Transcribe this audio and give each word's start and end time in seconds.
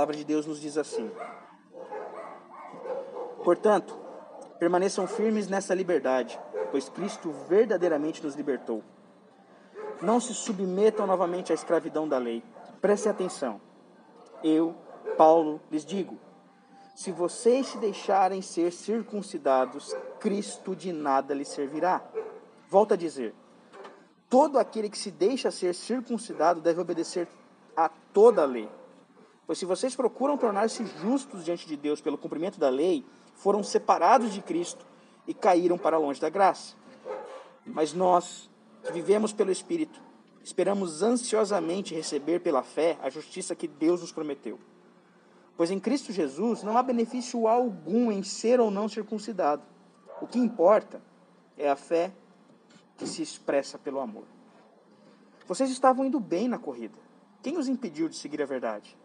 palavra 0.00 0.16
de 0.16 0.24
Deus 0.24 0.46
nos 0.46 0.58
diz 0.58 0.78
assim: 0.78 1.10
Portanto, 3.44 3.94
permaneçam 4.58 5.06
firmes 5.06 5.46
nessa 5.46 5.74
liberdade, 5.74 6.40
pois 6.70 6.88
Cristo 6.88 7.30
verdadeiramente 7.46 8.24
nos 8.24 8.34
libertou. 8.34 8.82
Não 10.00 10.18
se 10.18 10.32
submetam 10.32 11.06
novamente 11.06 11.52
à 11.52 11.54
escravidão 11.54 12.08
da 12.08 12.16
lei. 12.16 12.42
Prestem 12.80 13.12
atenção. 13.12 13.60
Eu, 14.42 14.74
Paulo, 15.18 15.60
lhes 15.70 15.84
digo: 15.84 16.18
se 16.94 17.12
vocês 17.12 17.66
se 17.66 17.76
deixarem 17.76 18.40
ser 18.40 18.72
circuncidados, 18.72 19.94
Cristo 20.18 20.74
de 20.74 20.94
nada 20.94 21.34
lhes 21.34 21.48
servirá. 21.48 22.02
Volto 22.70 22.94
a 22.94 22.96
dizer: 22.96 23.34
todo 24.30 24.58
aquele 24.58 24.88
que 24.88 24.96
se 24.96 25.10
deixa 25.10 25.50
ser 25.50 25.74
circuncidado 25.74 26.62
deve 26.62 26.80
obedecer 26.80 27.28
a 27.76 27.90
toda 28.14 28.40
a 28.40 28.46
lei. 28.46 28.79
Pois 29.50 29.58
se 29.58 29.66
vocês 29.66 29.96
procuram 29.96 30.38
tornar-se 30.38 30.86
justos 31.02 31.44
diante 31.44 31.66
de 31.66 31.76
Deus 31.76 32.00
pelo 32.00 32.16
cumprimento 32.16 32.60
da 32.60 32.68
lei, 32.68 33.04
foram 33.34 33.64
separados 33.64 34.32
de 34.32 34.40
Cristo 34.40 34.86
e 35.26 35.34
caíram 35.34 35.76
para 35.76 35.98
longe 35.98 36.20
da 36.20 36.28
graça. 36.28 36.76
Mas 37.66 37.92
nós, 37.92 38.48
que 38.84 38.92
vivemos 38.92 39.32
pelo 39.32 39.50
Espírito, 39.50 40.00
esperamos 40.44 41.02
ansiosamente 41.02 41.92
receber 41.92 42.38
pela 42.38 42.62
fé 42.62 42.96
a 43.02 43.10
justiça 43.10 43.56
que 43.56 43.66
Deus 43.66 44.02
nos 44.02 44.12
prometeu. 44.12 44.56
Pois 45.56 45.72
em 45.72 45.80
Cristo 45.80 46.12
Jesus 46.12 46.62
não 46.62 46.78
há 46.78 46.82
benefício 46.84 47.48
algum 47.48 48.12
em 48.12 48.22
ser 48.22 48.60
ou 48.60 48.70
não 48.70 48.88
circuncidado. 48.88 49.64
O 50.22 50.28
que 50.28 50.38
importa 50.38 51.02
é 51.58 51.68
a 51.68 51.74
fé 51.74 52.12
que 52.96 53.04
se 53.04 53.20
expressa 53.20 53.76
pelo 53.76 53.98
amor. 53.98 54.26
Vocês 55.48 55.70
estavam 55.70 56.04
indo 56.04 56.20
bem 56.20 56.46
na 56.46 56.56
corrida. 56.56 56.96
Quem 57.42 57.58
os 57.58 57.66
impediu 57.66 58.08
de 58.08 58.14
seguir 58.14 58.40
a 58.40 58.46
verdade? 58.46 58.96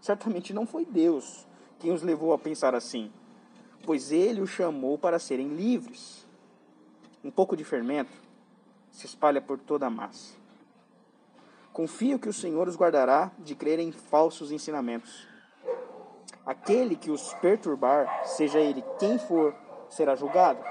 Certamente 0.00 0.54
não 0.54 0.66
foi 0.66 0.84
Deus 0.84 1.46
quem 1.78 1.92
os 1.92 2.02
levou 2.02 2.32
a 2.32 2.38
pensar 2.38 2.74
assim, 2.74 3.10
pois 3.84 4.12
ele 4.12 4.40
os 4.40 4.50
chamou 4.50 4.98
para 4.98 5.18
serem 5.18 5.48
livres. 5.48 6.26
Um 7.22 7.30
pouco 7.30 7.56
de 7.56 7.64
fermento 7.64 8.12
se 8.90 9.06
espalha 9.06 9.40
por 9.40 9.58
toda 9.58 9.86
a 9.86 9.90
massa. 9.90 10.34
Confio 11.72 12.18
que 12.18 12.28
o 12.28 12.32
Senhor 12.32 12.66
os 12.66 12.76
guardará 12.76 13.30
de 13.38 13.54
crer 13.54 13.78
em 13.78 13.92
falsos 13.92 14.50
ensinamentos. 14.50 15.28
Aquele 16.44 16.96
que 16.96 17.10
os 17.10 17.32
perturbar, 17.34 18.26
seja 18.26 18.58
ele 18.58 18.84
quem 18.98 19.18
for, 19.18 19.54
será 19.88 20.16
julgado. 20.16 20.62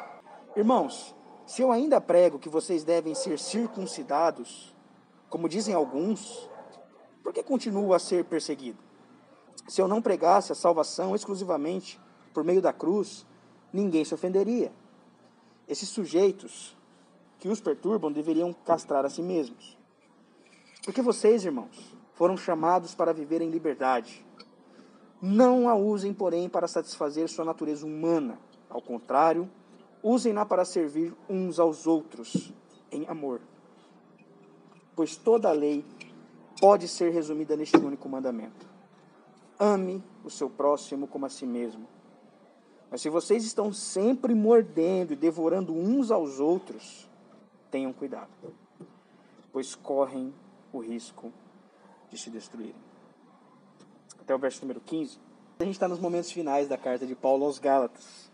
Irmãos, 0.56 1.16
se 1.46 1.62
eu 1.62 1.72
ainda 1.72 2.02
prego 2.02 2.38
que 2.38 2.50
vocês 2.50 2.84
devem 2.84 3.16
ser 3.16 3.40
circuncidados, 3.40 4.76
como 5.30 5.48
dizem 5.48 5.74
alguns, 5.74 6.50
por 7.24 7.34
que 7.34 7.42
continuo 7.42 7.94
a 7.94 8.00
ser 8.00 8.26
perseguido? 8.26 8.89
Se 9.68 9.82
eu 9.82 9.88
não 9.88 10.02
pregasse 10.02 10.52
a 10.52 10.56
salvação 10.56 11.16
exclusivamente 11.16 12.00
por 12.34 12.44
meio 12.44 12.62
da 12.62 12.74
cruz, 12.74 13.26
ninguém 13.72 14.04
se 14.06 14.14
ofenderia. 14.14 14.72
Esses 15.68 15.90
sujeitos 15.90 16.76
que 17.40 17.50
os 17.50 17.62
perturbam 17.62 18.12
deveriam 18.12 18.54
castrar 18.54 19.06
a 19.06 19.10
si 19.10 19.22
mesmos. 19.22 19.78
Porque 20.84 21.02
vocês, 21.02 21.46
irmãos, 21.46 21.96
foram 22.14 22.36
chamados 22.36 22.96
para 22.96 23.14
viver 23.14 23.42
em 23.42 23.50
liberdade. 23.50 24.26
Não 25.22 25.70
a 25.70 25.76
usem, 25.76 26.14
porém, 26.14 26.50
para 26.50 26.68
satisfazer 26.68 27.30
sua 27.30 27.46
natureza 27.46 27.86
humana. 27.86 28.40
Ao 28.70 28.82
contrário, 28.82 29.50
Usem-na 30.02 30.46
para 30.46 30.64
servir 30.64 31.14
uns 31.30 31.60
aos 31.60 31.86
outros 31.86 32.54
em 32.90 33.06
amor. 33.08 33.42
Pois 34.96 35.18
toda 35.18 35.50
a 35.50 35.54
lei 35.54 35.84
pode 36.62 36.88
ser 36.88 37.12
resumida 37.12 37.58
neste 37.58 37.76
único 37.76 38.08
mandamento: 38.08 38.69
ame 39.60 40.04
o 40.24 40.30
seu 40.30 40.50
próximo 40.50 41.08
como 41.08 41.26
a 41.26 41.30
si 41.30 41.45
mesmo. 41.45 41.88
Mas 42.89 43.02
se 43.02 43.10
vocês 43.10 43.44
estão 43.44 43.72
sempre 43.72 44.33
mordendo 44.33 45.14
e 45.14 45.16
devorando 45.16 45.73
uns 45.73 46.10
aos 46.10 46.39
outros, 46.39 47.08
tenham 47.70 47.94
cuidado, 47.94 48.30
pois 49.52 49.76
correm 49.76 50.33
o 50.73 50.80
risco 50.80 51.32
de 52.10 52.17
se 52.17 52.30
destruírem. 52.30 52.82
Até 54.20 54.33
o 54.33 54.39
verso 54.39 54.61
número 54.61 54.80
15. 54.80 55.20
A 55.60 55.64
gente 55.64 55.73
está 55.73 55.88
nos 55.88 56.00
momentos 56.00 56.32
finais 56.32 56.67
da 56.67 56.78
carta 56.78 57.06
de 57.06 57.14
Paulo 57.14 57.45
aos 57.45 57.60
Gálatas 57.60 58.30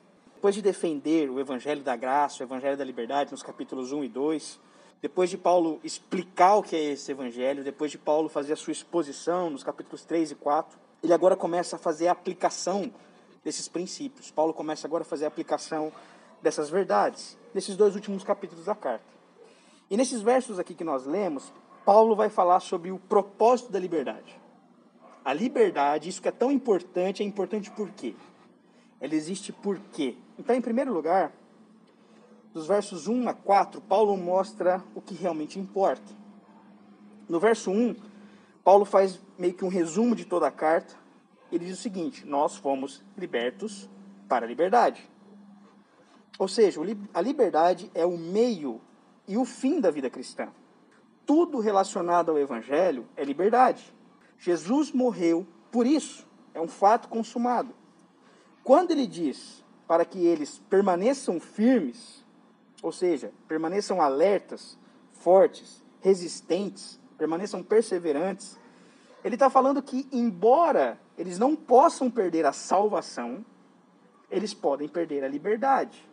depois 0.45 0.53
de 0.53 0.61
defender 0.61 1.27
o 1.27 1.39
evangelho 1.39 1.81
da 1.81 1.95
graça, 1.95 2.43
o 2.43 2.45
evangelho 2.45 2.77
da 2.77 2.83
liberdade, 2.83 3.31
nos 3.31 3.41
capítulos 3.41 3.91
1 3.91 4.03
e 4.03 4.07
2, 4.07 4.59
depois 5.01 5.27
de 5.27 5.39
Paulo 5.39 5.79
explicar 5.83 6.57
o 6.57 6.61
que 6.61 6.75
é 6.75 6.91
esse 6.91 7.11
evangelho, 7.11 7.63
depois 7.63 7.89
de 7.89 7.97
Paulo 7.97 8.29
fazer 8.29 8.53
a 8.53 8.55
sua 8.55 8.71
exposição 8.71 9.49
nos 9.49 9.63
capítulos 9.63 10.05
3 10.05 10.29
e 10.29 10.35
4, 10.35 10.77
ele 11.05 11.13
agora 11.13 11.35
começa 11.35 11.75
a 11.75 11.79
fazer 11.79 12.07
a 12.07 12.11
aplicação 12.11 12.91
desses 13.43 13.67
princípios. 13.67 14.31
Paulo 14.31 14.53
começa 14.53 14.87
agora 14.87 15.03
a 15.03 15.05
fazer 15.05 15.25
a 15.25 15.27
aplicação 15.27 15.91
dessas 16.41 16.69
verdades, 16.69 17.37
nesses 17.53 17.77
dois 17.77 17.95
últimos 17.95 18.23
capítulos 18.23 18.65
da 18.65 18.73
carta. 18.73 19.05
E 19.89 19.95
nesses 19.95 20.21
versos 20.21 20.57
aqui 20.57 20.73
que 20.73 20.83
nós 20.83 21.05
lemos, 21.05 21.53
Paulo 21.85 22.15
vai 22.15 22.27
falar 22.27 22.59
sobre 22.59 22.91
o 22.91 22.97
propósito 22.97 23.71
da 23.71 23.79
liberdade. 23.79 24.39
A 25.23 25.31
liberdade, 25.31 26.09
isso 26.09 26.21
que 26.21 26.27
é 26.27 26.31
tão 26.31 26.51
importante, 26.51 27.21
é 27.21 27.25
importante 27.25 27.69
por 27.69 27.89
quê? 27.91 28.15
Ela 28.99 29.13
existe 29.13 29.53
por 29.53 29.79
quê? 29.93 30.15
Então, 30.39 30.55
em 30.55 30.61
primeiro 30.61 30.91
lugar, 30.91 31.31
dos 32.51 32.65
versos 32.65 33.07
1 33.07 33.29
a 33.29 33.33
4, 33.33 33.79
Paulo 33.81 34.17
mostra 34.17 34.83
o 34.95 35.01
que 35.01 35.13
realmente 35.13 35.59
importa. 35.59 36.11
No 37.29 37.39
verso 37.39 37.69
1, 37.69 37.95
Paulo 38.65 38.83
faz 38.83 39.21
meio 39.37 39.53
que 39.53 39.63
um 39.63 39.69
resumo 39.69 40.15
de 40.15 40.25
toda 40.25 40.47
a 40.47 40.51
carta. 40.51 40.95
Ele 41.51 41.65
diz 41.65 41.77
o 41.77 41.81
seguinte: 41.81 42.25
Nós 42.25 42.55
fomos 42.55 43.03
libertos 43.15 43.87
para 44.27 44.43
a 44.43 44.49
liberdade. 44.49 45.07
Ou 46.39 46.47
seja, 46.47 46.81
a 47.13 47.21
liberdade 47.21 47.91
é 47.93 48.03
o 48.07 48.17
meio 48.17 48.81
e 49.27 49.37
o 49.37 49.45
fim 49.45 49.79
da 49.79 49.91
vida 49.91 50.09
cristã. 50.09 50.49
Tudo 51.27 51.59
relacionado 51.59 52.31
ao 52.31 52.39
evangelho 52.39 53.07
é 53.15 53.23
liberdade. 53.23 53.93
Jesus 54.39 54.91
morreu 54.91 55.45
por 55.71 55.85
isso, 55.85 56.27
é 56.53 56.59
um 56.59 56.67
fato 56.67 57.07
consumado. 57.07 57.71
Quando 58.63 58.89
ele 58.91 59.05
diz 59.05 59.63
para 59.87 60.03
que 60.03 60.25
eles 60.25 60.59
permaneçam 60.71 61.39
firmes, 61.39 62.25
ou 62.81 62.91
seja, 62.91 63.31
permaneçam 63.47 64.01
alertas, 64.01 64.77
fortes, 65.11 65.83
resistentes, 66.01 66.99
permaneçam 67.17 67.63
perseverantes, 67.63 68.57
ele 69.23 69.35
está 69.35 69.49
falando 69.49 69.81
que, 69.81 70.07
embora 70.11 70.99
eles 71.17 71.39
não 71.39 71.55
possam 71.55 72.11
perder 72.11 72.45
a 72.45 72.51
salvação, 72.51 73.43
eles 74.29 74.53
podem 74.53 74.87
perder 74.87 75.23
a 75.23 75.27
liberdade. 75.27 76.07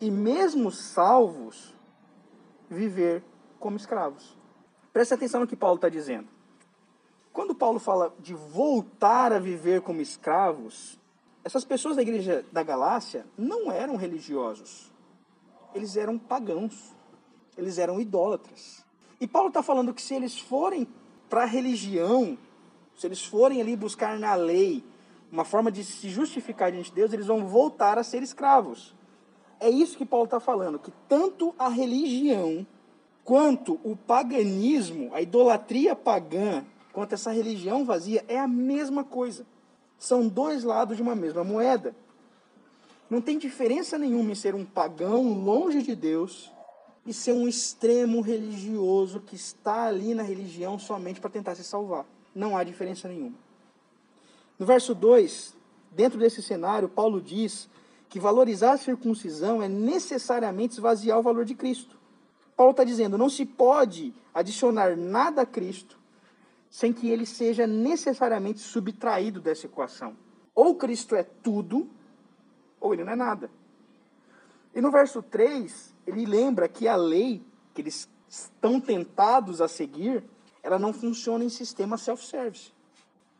E 0.00 0.10
mesmo 0.10 0.70
salvos, 0.70 1.74
viver 2.70 3.22
como 3.58 3.76
escravos. 3.76 4.36
Preste 4.92 5.12
atenção 5.12 5.40
no 5.40 5.46
que 5.46 5.56
Paulo 5.56 5.76
está 5.76 5.88
dizendo. 5.88 6.28
Quando 7.32 7.54
Paulo 7.54 7.78
fala 7.78 8.14
de 8.18 8.34
voltar 8.34 9.32
a 9.32 9.38
viver 9.38 9.82
como 9.82 10.00
escravos, 10.00 10.98
essas 11.44 11.64
pessoas 11.64 11.96
da 11.96 12.02
igreja 12.02 12.44
da 12.50 12.62
Galácia 12.62 13.26
não 13.36 13.70
eram 13.70 13.96
religiosos. 13.96 14.90
Eles 15.74 15.96
eram 15.96 16.18
pagãos. 16.18 16.94
Eles 17.56 17.78
eram 17.78 18.00
idólatras. 18.00 18.84
E 19.20 19.26
Paulo 19.26 19.48
está 19.48 19.62
falando 19.62 19.92
que 19.92 20.00
se 20.00 20.14
eles 20.14 20.38
forem 20.38 20.88
para 21.28 21.42
a 21.42 21.46
religião, 21.46 22.38
se 22.96 23.06
eles 23.06 23.22
forem 23.22 23.60
ali 23.60 23.76
buscar 23.76 24.18
na 24.18 24.34
lei 24.34 24.82
uma 25.30 25.44
forma 25.44 25.70
de 25.70 25.84
se 25.84 26.08
justificar 26.08 26.72
diante 26.72 26.88
de 26.88 26.96
Deus, 26.96 27.12
eles 27.12 27.26
vão 27.26 27.46
voltar 27.46 27.98
a 27.98 28.02
ser 28.02 28.22
escravos. 28.22 28.94
É 29.60 29.68
isso 29.68 29.96
que 29.96 30.06
Paulo 30.06 30.24
está 30.24 30.40
falando, 30.40 30.78
que 30.78 30.92
tanto 31.06 31.54
a 31.58 31.68
religião 31.68 32.66
quanto 33.22 33.78
o 33.84 33.94
paganismo, 33.94 35.10
a 35.14 35.20
idolatria 35.20 35.94
pagã, 35.94 36.64
quanto 36.92 37.12
essa 37.12 37.30
religião 37.30 37.84
vazia, 37.84 38.24
é 38.26 38.38
a 38.38 38.48
mesma 38.48 39.04
coisa. 39.04 39.46
São 39.98 40.26
dois 40.26 40.64
lados 40.64 40.96
de 40.96 41.02
uma 41.02 41.14
mesma 41.14 41.44
moeda. 41.44 41.94
Não 43.08 43.20
tem 43.20 43.38
diferença 43.38 43.98
nenhuma 43.98 44.32
em 44.32 44.34
ser 44.34 44.54
um 44.54 44.64
pagão 44.64 45.44
longe 45.44 45.82
de 45.82 45.94
Deus 45.94 46.50
e 47.06 47.12
ser 47.12 47.32
um 47.32 47.48
extremo 47.48 48.20
religioso 48.20 49.20
que 49.20 49.34
está 49.34 49.84
ali 49.84 50.14
na 50.14 50.22
religião 50.22 50.78
somente 50.78 51.20
para 51.20 51.30
tentar 51.30 51.54
se 51.54 51.64
salvar. 51.64 52.04
Não 52.34 52.56
há 52.56 52.62
diferença 52.62 53.08
nenhuma. 53.08 53.36
No 54.58 54.66
verso 54.66 54.94
2, 54.94 55.56
dentro 55.90 56.18
desse 56.18 56.42
cenário, 56.42 56.88
Paulo 56.88 57.20
diz 57.20 57.68
que 58.08 58.20
valorizar 58.20 58.72
a 58.72 58.78
circuncisão 58.78 59.62
é 59.62 59.68
necessariamente 59.68 60.74
esvaziar 60.74 61.18
o 61.18 61.22
valor 61.22 61.44
de 61.44 61.54
Cristo. 61.54 61.98
Paulo 62.56 62.72
está 62.72 62.84
dizendo: 62.84 63.16
não 63.16 63.30
se 63.30 63.46
pode 63.46 64.12
adicionar 64.34 64.96
nada 64.96 65.42
a 65.42 65.46
Cristo 65.46 65.98
sem 66.70 66.92
que 66.92 67.08
ele 67.10 67.26
seja 67.26 67.66
necessariamente 67.66 68.60
subtraído 68.60 69.40
dessa 69.40 69.66
equação. 69.66 70.16
Ou 70.54 70.76
Cristo 70.76 71.16
é 71.16 71.24
tudo, 71.24 71.88
ou 72.80 72.94
ele 72.94 73.02
não 73.02 73.12
é 73.12 73.16
nada. 73.16 73.50
E 74.74 74.80
no 74.80 74.90
verso 74.90 75.22
3, 75.22 75.94
ele 76.06 76.24
lembra 76.24 76.68
que 76.68 76.86
a 76.86 76.96
lei 76.96 77.42
que 77.74 77.82
eles 77.82 78.08
estão 78.28 78.80
tentados 78.80 79.60
a 79.60 79.68
seguir, 79.68 80.22
ela 80.62 80.78
não 80.78 80.92
funciona 80.92 81.44
em 81.44 81.48
sistema 81.48 81.96
self-service. 81.96 82.72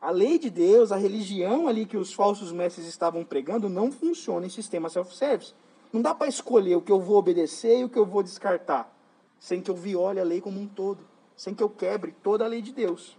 A 0.00 0.10
lei 0.10 0.38
de 0.38 0.50
Deus, 0.50 0.90
a 0.90 0.96
religião 0.96 1.68
ali 1.68 1.84
que 1.84 1.96
os 1.96 2.12
falsos 2.12 2.50
mestres 2.50 2.86
estavam 2.86 3.24
pregando, 3.24 3.68
não 3.68 3.92
funciona 3.92 4.46
em 4.46 4.50
sistema 4.50 4.88
self-service. 4.88 5.54
Não 5.92 6.00
dá 6.00 6.14
para 6.14 6.26
escolher 6.26 6.76
o 6.76 6.80
que 6.80 6.90
eu 6.90 7.00
vou 7.00 7.18
obedecer 7.18 7.78
e 7.78 7.84
o 7.84 7.88
que 7.88 7.98
eu 7.98 8.06
vou 8.06 8.22
descartar, 8.22 8.90
sem 9.38 9.60
que 9.60 9.70
eu 9.70 9.74
viole 9.74 10.18
a 10.18 10.24
lei 10.24 10.40
como 10.40 10.60
um 10.60 10.66
todo, 10.66 11.04
sem 11.36 11.54
que 11.54 11.62
eu 11.62 11.68
quebre 11.68 12.14
toda 12.22 12.44
a 12.44 12.48
lei 12.48 12.62
de 12.62 12.72
Deus. 12.72 13.18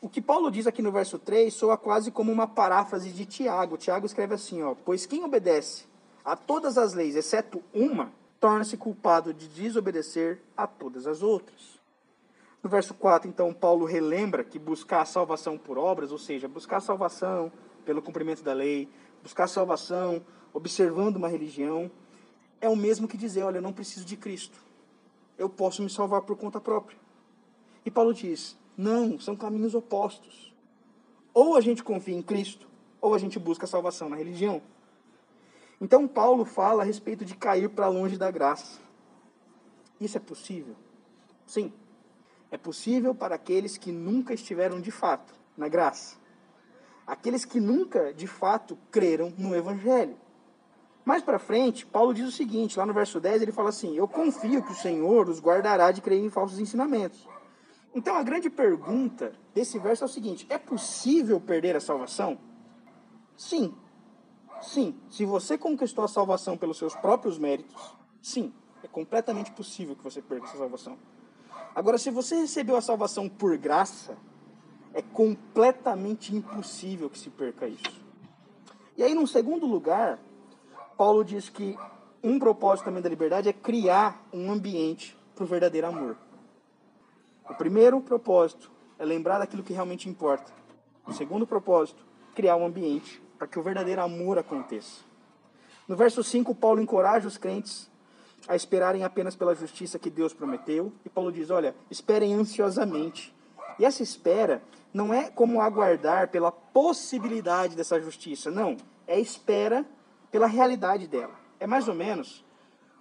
O 0.00 0.08
que 0.08 0.20
Paulo 0.20 0.50
diz 0.50 0.66
aqui 0.66 0.82
no 0.82 0.92
verso 0.92 1.18
3 1.18 1.52
soa 1.52 1.76
quase 1.76 2.10
como 2.10 2.30
uma 2.30 2.46
paráfrase 2.46 3.10
de 3.10 3.24
Tiago. 3.24 3.78
Tiago 3.78 4.04
escreve 4.04 4.34
assim, 4.34 4.62
ó: 4.62 4.74
"Pois 4.84 5.06
quem 5.06 5.24
obedece 5.24 5.84
a 6.26 6.36
todas 6.36 6.76
as 6.76 6.92
leis, 6.92 7.16
exceto 7.16 7.62
uma, 7.72 8.12
torna-se 8.38 8.76
culpado 8.76 9.32
de 9.32 9.48
desobedecer 9.48 10.42
a 10.54 10.66
todas 10.66 11.06
as 11.06 11.22
outras." 11.22 11.80
No 12.62 12.68
verso 12.68 12.92
4, 12.92 13.28
então, 13.28 13.54
Paulo 13.54 13.86
relembra 13.86 14.42
que 14.42 14.58
buscar 14.58 15.02
a 15.02 15.04
salvação 15.04 15.56
por 15.56 15.78
obras, 15.78 16.10
ou 16.10 16.18
seja, 16.18 16.48
buscar 16.48 16.78
a 16.78 16.80
salvação 16.80 17.52
pelo 17.84 18.02
cumprimento 18.02 18.42
da 18.42 18.52
lei, 18.52 18.88
buscar 19.22 19.44
a 19.44 19.48
salvação 19.48 20.20
observando 20.52 21.16
uma 21.16 21.28
religião, 21.28 21.90
é 22.60 22.68
o 22.68 22.74
mesmo 22.74 23.06
que 23.06 23.16
dizer: 23.16 23.42
olha, 23.42 23.58
eu 23.58 23.62
não 23.62 23.72
preciso 23.72 24.04
de 24.04 24.16
Cristo. 24.16 24.58
Eu 25.38 25.48
posso 25.48 25.82
me 25.82 25.90
salvar 25.90 26.22
por 26.22 26.36
conta 26.36 26.60
própria. 26.60 26.98
E 27.84 27.90
Paulo 27.90 28.12
diz: 28.12 28.56
não, 28.76 29.18
são 29.20 29.36
caminhos 29.36 29.74
opostos. 29.74 30.54
Ou 31.32 31.56
a 31.56 31.60
gente 31.60 31.84
confia 31.84 32.16
em 32.16 32.22
Cristo, 32.22 32.66
ou 33.00 33.14
a 33.14 33.18
gente 33.18 33.38
busca 33.38 33.64
a 33.64 33.68
salvação 33.68 34.08
na 34.08 34.16
religião. 34.16 34.62
Então, 35.80 36.08
Paulo 36.08 36.44
fala 36.44 36.82
a 36.82 36.86
respeito 36.86 37.24
de 37.24 37.36
cair 37.36 37.68
para 37.68 37.88
longe 37.88 38.16
da 38.16 38.30
graça. 38.30 38.80
Isso 40.00 40.16
é 40.16 40.20
possível? 40.20 40.74
Sim 41.46 41.72
é 42.50 42.56
possível 42.56 43.14
para 43.14 43.34
aqueles 43.34 43.76
que 43.76 43.92
nunca 43.92 44.32
estiveram 44.32 44.80
de 44.80 44.90
fato 44.90 45.34
na 45.56 45.68
graça. 45.68 46.16
Aqueles 47.06 47.44
que 47.44 47.60
nunca 47.60 48.12
de 48.12 48.26
fato 48.26 48.78
creram 48.90 49.32
no 49.38 49.54
Evangelho. 49.54 50.16
Mais 51.04 51.22
para 51.22 51.38
frente, 51.38 51.86
Paulo 51.86 52.12
diz 52.12 52.26
o 52.26 52.32
seguinte, 52.32 52.78
lá 52.78 52.84
no 52.84 52.92
verso 52.92 53.20
10, 53.20 53.42
ele 53.42 53.52
fala 53.52 53.68
assim: 53.68 53.96
Eu 53.96 54.08
confio 54.08 54.62
que 54.62 54.72
o 54.72 54.74
Senhor 54.74 55.28
os 55.28 55.40
guardará 55.40 55.92
de 55.92 56.00
crer 56.00 56.18
em 56.18 56.30
falsos 56.30 56.58
ensinamentos. 56.58 57.28
Então 57.94 58.16
a 58.16 58.22
grande 58.22 58.50
pergunta 58.50 59.32
desse 59.54 59.78
verso 59.78 60.02
é 60.02 60.06
o 60.06 60.10
seguinte: 60.10 60.46
é 60.48 60.58
possível 60.58 61.40
perder 61.40 61.76
a 61.76 61.80
salvação? 61.80 62.38
Sim. 63.36 63.74
Sim. 64.66 64.94
Se 65.08 65.24
você 65.24 65.56
conquistou 65.56 66.04
a 66.04 66.08
salvação 66.08 66.56
pelos 66.56 66.76
seus 66.76 66.94
próprios 66.94 67.38
méritos, 67.38 67.94
sim. 68.20 68.52
É 68.82 68.88
completamente 68.88 69.50
possível 69.52 69.96
que 69.96 70.02
você 70.02 70.20
perca 70.20 70.46
essa 70.46 70.58
salvação. 70.58 70.98
Agora, 71.74 71.98
se 71.98 72.10
você 72.10 72.36
recebeu 72.36 72.76
a 72.76 72.80
salvação 72.80 73.28
por 73.28 73.56
graça, 73.56 74.16
é 74.92 75.00
completamente 75.00 76.34
impossível 76.34 77.08
que 77.08 77.18
se 77.18 77.30
perca 77.30 77.66
isso. 77.66 78.04
E 78.96 79.02
aí, 79.02 79.14
num 79.14 79.26
segundo 79.26 79.66
lugar, 79.66 80.18
Paulo 80.96 81.24
diz 81.24 81.48
que 81.48 81.76
um 82.22 82.38
propósito 82.38 82.86
também 82.86 83.02
da 83.02 83.08
liberdade 83.08 83.48
é 83.48 83.52
criar 83.52 84.26
um 84.32 84.50
ambiente 84.50 85.16
para 85.34 85.44
o 85.44 85.46
verdadeiro 85.46 85.86
amor. 85.86 86.16
O 87.48 87.54
primeiro 87.54 88.00
propósito 88.00 88.70
é 88.98 89.04
lembrar 89.04 89.38
daquilo 89.38 89.62
que 89.62 89.72
realmente 89.72 90.08
importa. 90.08 90.52
O 91.06 91.12
segundo 91.12 91.46
propósito, 91.46 92.04
criar 92.34 92.56
um 92.56 92.66
ambiente 92.66 93.22
para 93.38 93.46
que 93.46 93.58
o 93.58 93.62
verdadeiro 93.62 94.02
amor 94.02 94.38
aconteça. 94.38 95.04
No 95.86 95.96
verso 95.96 96.22
5, 96.22 96.54
Paulo 96.54 96.80
encoraja 96.80 97.28
os 97.28 97.38
crentes 97.38 97.90
a 98.48 98.54
esperarem 98.54 99.04
apenas 99.04 99.34
pela 99.34 99.54
justiça 99.54 99.98
que 99.98 100.10
Deus 100.10 100.32
prometeu. 100.32 100.92
E 101.04 101.08
Paulo 101.08 101.32
diz: 101.32 101.50
olha, 101.50 101.74
esperem 101.90 102.34
ansiosamente. 102.34 103.34
E 103.78 103.84
essa 103.84 104.02
espera 104.02 104.62
não 104.92 105.12
é 105.12 105.30
como 105.30 105.60
aguardar 105.60 106.28
pela 106.28 106.50
possibilidade 106.50 107.76
dessa 107.76 108.00
justiça, 108.00 108.50
não. 108.50 108.76
É 109.06 109.18
espera 109.20 109.84
pela 110.30 110.46
realidade 110.46 111.06
dela. 111.06 111.34
É 111.60 111.66
mais 111.66 111.88
ou 111.88 111.94
menos 111.94 112.44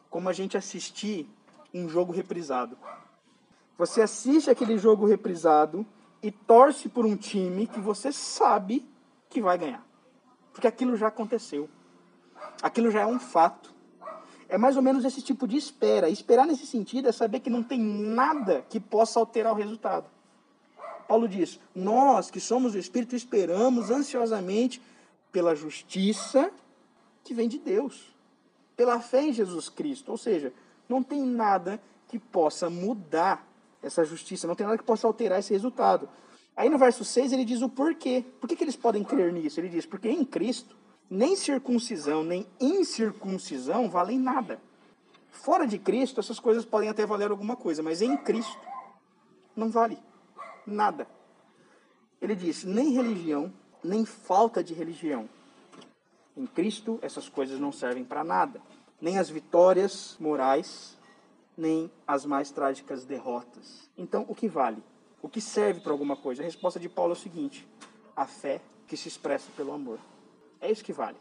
como 0.10 0.30
a 0.30 0.34
gente 0.34 0.58
assistir 0.58 1.30
um 1.74 1.90
jogo 1.90 2.14
reprisado. 2.14 2.78
Você 3.78 4.02
assiste 4.02 4.50
aquele 4.50 4.78
jogo 4.78 5.06
reprisado 5.06 5.86
e 6.24 6.32
torce 6.32 6.88
por 6.88 7.06
um 7.06 7.16
time 7.16 7.68
que 7.68 7.80
você 7.80 8.12
sabe 8.12 8.88
que 9.30 9.42
vai 9.42 9.58
ganhar. 9.58 9.86
Porque 10.56 10.68
aquilo 10.68 10.96
já 10.96 11.08
aconteceu. 11.08 11.70
Aquilo 12.62 12.90
já 12.90 13.02
é 13.02 13.06
um 13.06 13.20
fato. 13.20 13.76
É 14.48 14.58
mais 14.58 14.78
ou 14.78 14.82
menos 14.82 15.04
esse 15.04 15.22
tipo 15.22 15.46
de 15.46 15.58
espera. 15.58 16.10
Esperar 16.10 16.48
nesse 16.48 16.66
sentido 16.66 17.10
é 17.10 17.12
saber 17.12 17.42
que 17.42 17.50
não 17.50 17.62
tem 17.62 17.78
nada 17.78 18.66
que 18.70 18.80
possa 18.80 19.20
alterar 19.20 19.52
o 19.52 19.58
resultado. 19.58 20.10
Paulo 21.10 21.28
diz: 21.28 21.60
Nós 21.76 22.32
que 22.32 22.40
somos 22.40 22.74
o 22.74 22.78
Espírito 22.78 23.18
esperamos 23.18 23.92
ansiosamente 23.92 24.82
pela 25.30 25.54
justiça 25.54 26.50
que 27.22 27.34
vem 27.34 27.50
de 27.50 27.60
Deus, 27.60 28.16
pela 28.78 29.02
fé 29.02 29.24
em 29.24 29.34
Jesus 29.34 29.68
Cristo. 29.68 30.10
Ou 30.10 30.18
seja, 30.18 30.54
não 30.88 31.04
tem 31.04 31.22
nada 31.22 31.82
que 32.08 32.18
possa 32.18 32.70
mudar 32.70 33.46
essa 33.84 34.06
justiça, 34.06 34.48
não 34.48 34.56
tem 34.56 34.66
nada 34.66 34.78
que 34.78 34.86
possa 34.86 35.06
alterar 35.06 35.40
esse 35.40 35.52
resultado. 35.52 36.08
Aí 36.56 36.70
no 36.70 36.78
verso 36.78 37.04
6 37.04 37.34
ele 37.34 37.44
diz 37.44 37.62
o 37.62 37.70
porquê. 37.70 38.24
Por 38.40 38.48
que, 38.48 38.56
que 38.56 38.64
eles 38.64 38.76
podem 38.76 39.04
crer 39.04 39.34
nisso? 39.34 39.60
Ele 39.60 39.70
diz: 39.70 39.86
Porque 39.86 40.10
em 40.10 40.24
Cristo 40.24 40.76
nem 41.10 41.36
circuncisão, 41.36 42.24
nem 42.24 42.48
incircuncisão 42.60 43.90
valem 43.90 44.18
nada. 44.18 44.60
Fora 45.32 45.68
de 45.68 45.78
Cristo, 45.78 46.20
essas 46.20 46.40
coisas 46.40 46.66
podem 46.66 46.90
até 46.90 47.06
valer 47.06 47.30
alguma 47.30 47.56
coisa, 47.56 47.84
mas 47.84 48.02
em 48.02 48.16
Cristo 48.18 48.58
não 49.56 49.70
vale 49.70 50.00
nada. 50.66 51.08
Ele 52.22 52.36
diz: 52.36 52.64
nem 52.64 52.92
religião, 52.92 53.54
nem 53.84 54.06
falta 54.06 54.64
de 54.64 54.74
religião. 54.74 55.30
Em 56.36 56.46
Cristo, 56.46 57.00
essas 57.02 57.30
coisas 57.30 57.60
não 57.60 57.72
servem 57.72 58.04
para 58.04 58.24
nada. 58.24 58.62
Nem 59.00 59.18
as 59.18 59.30
vitórias 59.30 60.18
morais, 60.20 60.98
nem 61.58 61.92
as 62.08 62.26
mais 62.26 62.50
trágicas 62.52 63.06
derrotas. 63.06 63.90
Então, 63.98 64.26
o 64.28 64.36
que 64.36 64.48
vale? 64.48 64.82
O 65.22 65.30
que 65.30 65.42
serve 65.42 65.80
para 65.80 65.92
alguma 65.92 66.16
coisa? 66.16 66.42
A 66.42 66.46
resposta 66.46 66.80
de 66.80 66.90
Paulo 66.90 67.14
é 67.14 67.18
o 67.18 67.20
seguinte: 67.20 67.68
a 68.16 68.26
fé 68.26 68.62
que 68.88 68.96
se 68.96 69.08
expressa 69.08 69.48
pelo 69.56 69.74
amor. 69.74 70.00
É 70.62 70.72
isso 70.72 70.84
que 70.84 70.94
vale. 70.94 71.18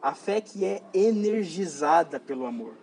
A 0.00 0.14
fé 0.14 0.40
que 0.40 0.64
é 0.64 0.82
energizada 0.92 2.20
pelo 2.20 2.46
amor. 2.46 2.74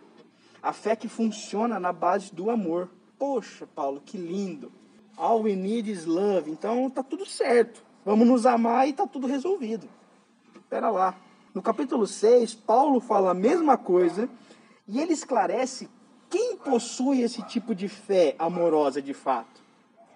A 0.61 0.73
fé 0.73 0.95
que 0.95 1.07
funciona 1.07 1.79
na 1.79 1.93
base 1.93 2.33
do 2.33 2.49
amor. 2.49 2.89
Poxa, 3.17 3.67
Paulo, 3.67 4.01
que 4.03 4.17
lindo. 4.17 4.71
All 5.15 5.43
we 5.43 5.55
need 5.55 5.89
is 5.89 6.05
love. 6.05 6.49
Então 6.49 6.89
tá 6.89 7.03
tudo 7.03 7.25
certo. 7.25 7.83
Vamos 8.03 8.27
nos 8.27 8.45
amar 8.45 8.87
e 8.87 8.93
tá 8.93 9.05
tudo 9.05 9.27
resolvido. 9.27 9.87
Espera 10.55 10.89
lá. 10.89 11.15
No 11.53 11.61
capítulo 11.61 12.07
6, 12.07 12.55
Paulo 12.55 12.99
fala 12.99 13.31
a 13.31 13.33
mesma 13.33 13.77
coisa 13.77 14.29
e 14.87 14.99
ele 14.99 15.13
esclarece 15.13 15.89
possui 16.63 17.21
esse 17.21 17.41
tipo 17.43 17.75
de 17.75 17.87
fé 17.87 18.35
amorosa 18.39 19.01
de 19.01 19.13
fato. 19.13 19.61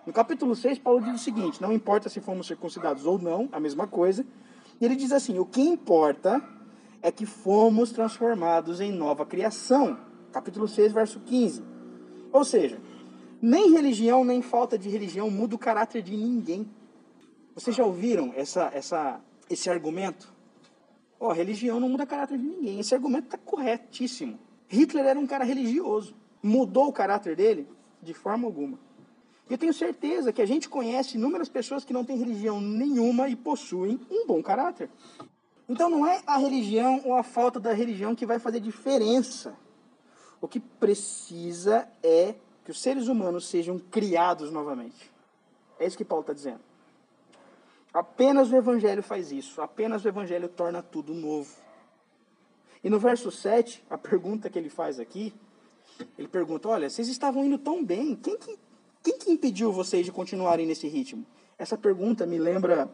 No 0.05 0.13
capítulo 0.13 0.55
6, 0.55 0.79
Paulo 0.79 1.01
diz 1.01 1.15
o 1.15 1.23
seguinte: 1.23 1.61
não 1.61 1.73
importa 1.73 2.09
se 2.09 2.19
fomos 2.19 2.47
circuncidados 2.47 3.05
ou 3.05 3.17
não, 3.17 3.49
a 3.51 3.59
mesma 3.59 3.87
coisa, 3.87 4.25
ele 4.79 4.95
diz 4.95 5.11
assim: 5.11 5.39
o 5.39 5.45
que 5.45 5.61
importa 5.61 6.41
é 7.01 7.11
que 7.11 7.25
fomos 7.25 7.91
transformados 7.91 8.81
em 8.81 8.91
nova 8.91 9.25
criação. 9.25 9.97
Capítulo 10.31 10.67
6, 10.67 10.91
verso 10.91 11.19
15. 11.19 11.63
Ou 12.31 12.43
seja, 12.43 12.79
nem 13.41 13.71
religião, 13.71 14.23
nem 14.23 14.41
falta 14.41 14.77
de 14.77 14.89
religião 14.89 15.29
muda 15.29 15.55
o 15.55 15.59
caráter 15.59 16.01
de 16.01 16.15
ninguém. 16.15 16.67
Vocês 17.53 17.75
já 17.75 17.85
ouviram 17.85 18.33
essa, 18.35 18.69
essa, 18.73 19.21
esse 19.49 19.69
argumento? 19.69 20.33
Oh, 21.19 21.31
religião 21.31 21.79
não 21.79 21.87
muda 21.87 22.03
o 22.03 22.07
caráter 22.07 22.37
de 22.37 22.45
ninguém. 22.45 22.79
Esse 22.79 22.93
argumento 22.93 23.25
está 23.25 23.37
corretíssimo. 23.37 24.37
Hitler 24.67 25.05
era 25.05 25.19
um 25.19 25.25
cara 25.25 25.43
religioso. 25.43 26.13
Mudou 26.45 26.89
o 26.89 26.93
caráter 26.93 27.35
dele? 27.35 27.67
De 28.03 28.13
forma 28.13 28.45
alguma. 28.45 28.77
Eu 29.49 29.57
tenho 29.57 29.73
certeza 29.73 30.31
que 30.31 30.43
a 30.43 30.45
gente 30.45 30.69
conhece 30.69 31.17
inúmeras 31.17 31.49
pessoas 31.49 31.83
que 31.83 31.91
não 31.91 32.05
têm 32.05 32.19
religião 32.19 32.61
nenhuma 32.61 33.27
e 33.27 33.35
possuem 33.35 33.99
um 34.11 34.27
bom 34.27 34.43
caráter. 34.43 34.87
Então 35.67 35.89
não 35.89 36.05
é 36.05 36.21
a 36.27 36.37
religião 36.37 37.01
ou 37.03 37.15
a 37.15 37.23
falta 37.23 37.59
da 37.59 37.73
religião 37.73 38.13
que 38.13 38.27
vai 38.27 38.37
fazer 38.37 38.59
diferença. 38.59 39.57
O 40.39 40.47
que 40.47 40.59
precisa 40.59 41.87
é 42.03 42.35
que 42.63 42.69
os 42.69 42.79
seres 42.79 43.07
humanos 43.07 43.47
sejam 43.47 43.79
criados 43.79 44.51
novamente. 44.51 45.11
É 45.79 45.87
isso 45.87 45.97
que 45.97 46.05
Paulo 46.05 46.21
está 46.21 46.33
dizendo. 46.33 46.61
Apenas 47.91 48.51
o 48.51 48.55
Evangelho 48.55 49.01
faz 49.01 49.31
isso. 49.31 49.63
Apenas 49.63 50.05
o 50.05 50.07
Evangelho 50.07 50.47
torna 50.47 50.83
tudo 50.83 51.11
novo. 51.11 51.55
E 52.83 52.89
no 52.89 52.99
verso 52.99 53.31
7, 53.31 53.83
a 53.89 53.97
pergunta 53.97 54.47
que 54.47 54.59
ele 54.59 54.69
faz 54.69 54.99
aqui, 54.99 55.33
ele 56.17 56.27
pergunta: 56.27 56.69
Olha, 56.69 56.89
vocês 56.89 57.07
estavam 57.07 57.43
indo 57.43 57.57
tão 57.57 57.83
bem, 57.83 58.15
quem 58.15 58.37
que 58.37 58.57
quem 59.05 59.19
que 59.19 59.31
impediu 59.31 59.71
vocês 59.71 60.03
de 60.03 60.11
continuarem 60.11 60.65
nesse 60.65 60.87
ritmo? 60.87 61.23
Essa 61.59 61.77
pergunta 61.77 62.25
me 62.25 62.39
lembra 62.39 62.89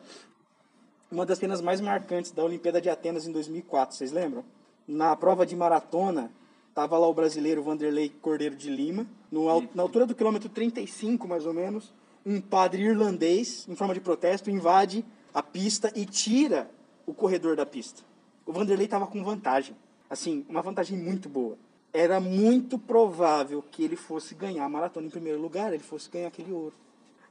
uma 1.09 1.25
das 1.25 1.37
cenas 1.37 1.61
mais 1.61 1.79
marcantes 1.79 2.31
da 2.31 2.43
Olimpíada 2.43 2.81
de 2.81 2.89
Atenas 2.89 3.25
em 3.25 3.31
2004, 3.31 3.95
vocês 3.95 4.11
lembram? 4.11 4.43
Na 4.85 5.15
prova 5.15 5.45
de 5.45 5.55
maratona, 5.55 6.29
estava 6.67 6.97
lá 6.97 7.07
o 7.07 7.13
brasileiro 7.13 7.63
Vanderlei 7.63 8.09
Cordeiro 8.09 8.57
de 8.57 8.69
Lima, 8.69 9.07
no, 9.31 9.45
na 9.73 9.81
altura 9.81 10.05
do 10.05 10.13
quilômetro 10.13 10.49
35, 10.49 11.27
mais 11.29 11.45
ou 11.45 11.53
menos, 11.53 11.93
um 12.25 12.41
padre 12.41 12.83
irlandês, 12.83 13.65
em 13.69 13.75
forma 13.75 13.93
de 13.93 14.01
protesto, 14.01 14.49
invade 14.49 15.05
a 15.33 15.41
pista 15.41 15.93
e 15.95 16.05
tira 16.05 16.69
o 17.05 17.13
corredor 17.13 17.55
da 17.55 17.65
pista. 17.65 18.03
O 18.45 18.51
Vanderlei 18.51 18.85
estava 18.85 19.07
com 19.07 19.23
vantagem. 19.23 19.75
Assim, 20.09 20.45
uma 20.49 20.61
vantagem 20.61 20.97
muito 20.97 21.29
boa. 21.29 21.57
Era 21.93 22.19
muito 22.19 22.79
provável 22.79 23.63
que 23.69 23.83
ele 23.83 23.95
fosse 23.95 24.33
ganhar 24.33 24.63
a 24.63 24.69
maratona 24.69 25.07
em 25.07 25.09
primeiro 25.09 25.41
lugar, 25.41 25.73
ele 25.73 25.83
fosse 25.83 26.09
ganhar 26.09 26.27
aquele 26.27 26.51
ouro. 26.51 26.73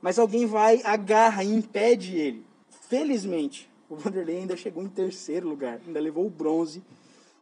Mas 0.02 0.18
alguém 0.18 0.46
vai, 0.46 0.82
agarra 0.84 1.42
e 1.42 1.52
impede 1.52 2.16
ele. 2.16 2.44
Felizmente, 2.68 3.70
o 3.88 3.96
Vanderlei 3.96 4.38
ainda 4.38 4.56
chegou 4.56 4.82
em 4.82 4.88
terceiro 4.88 5.48
lugar, 5.48 5.80
ainda 5.86 6.00
levou 6.00 6.26
o 6.26 6.30
bronze 6.30 6.82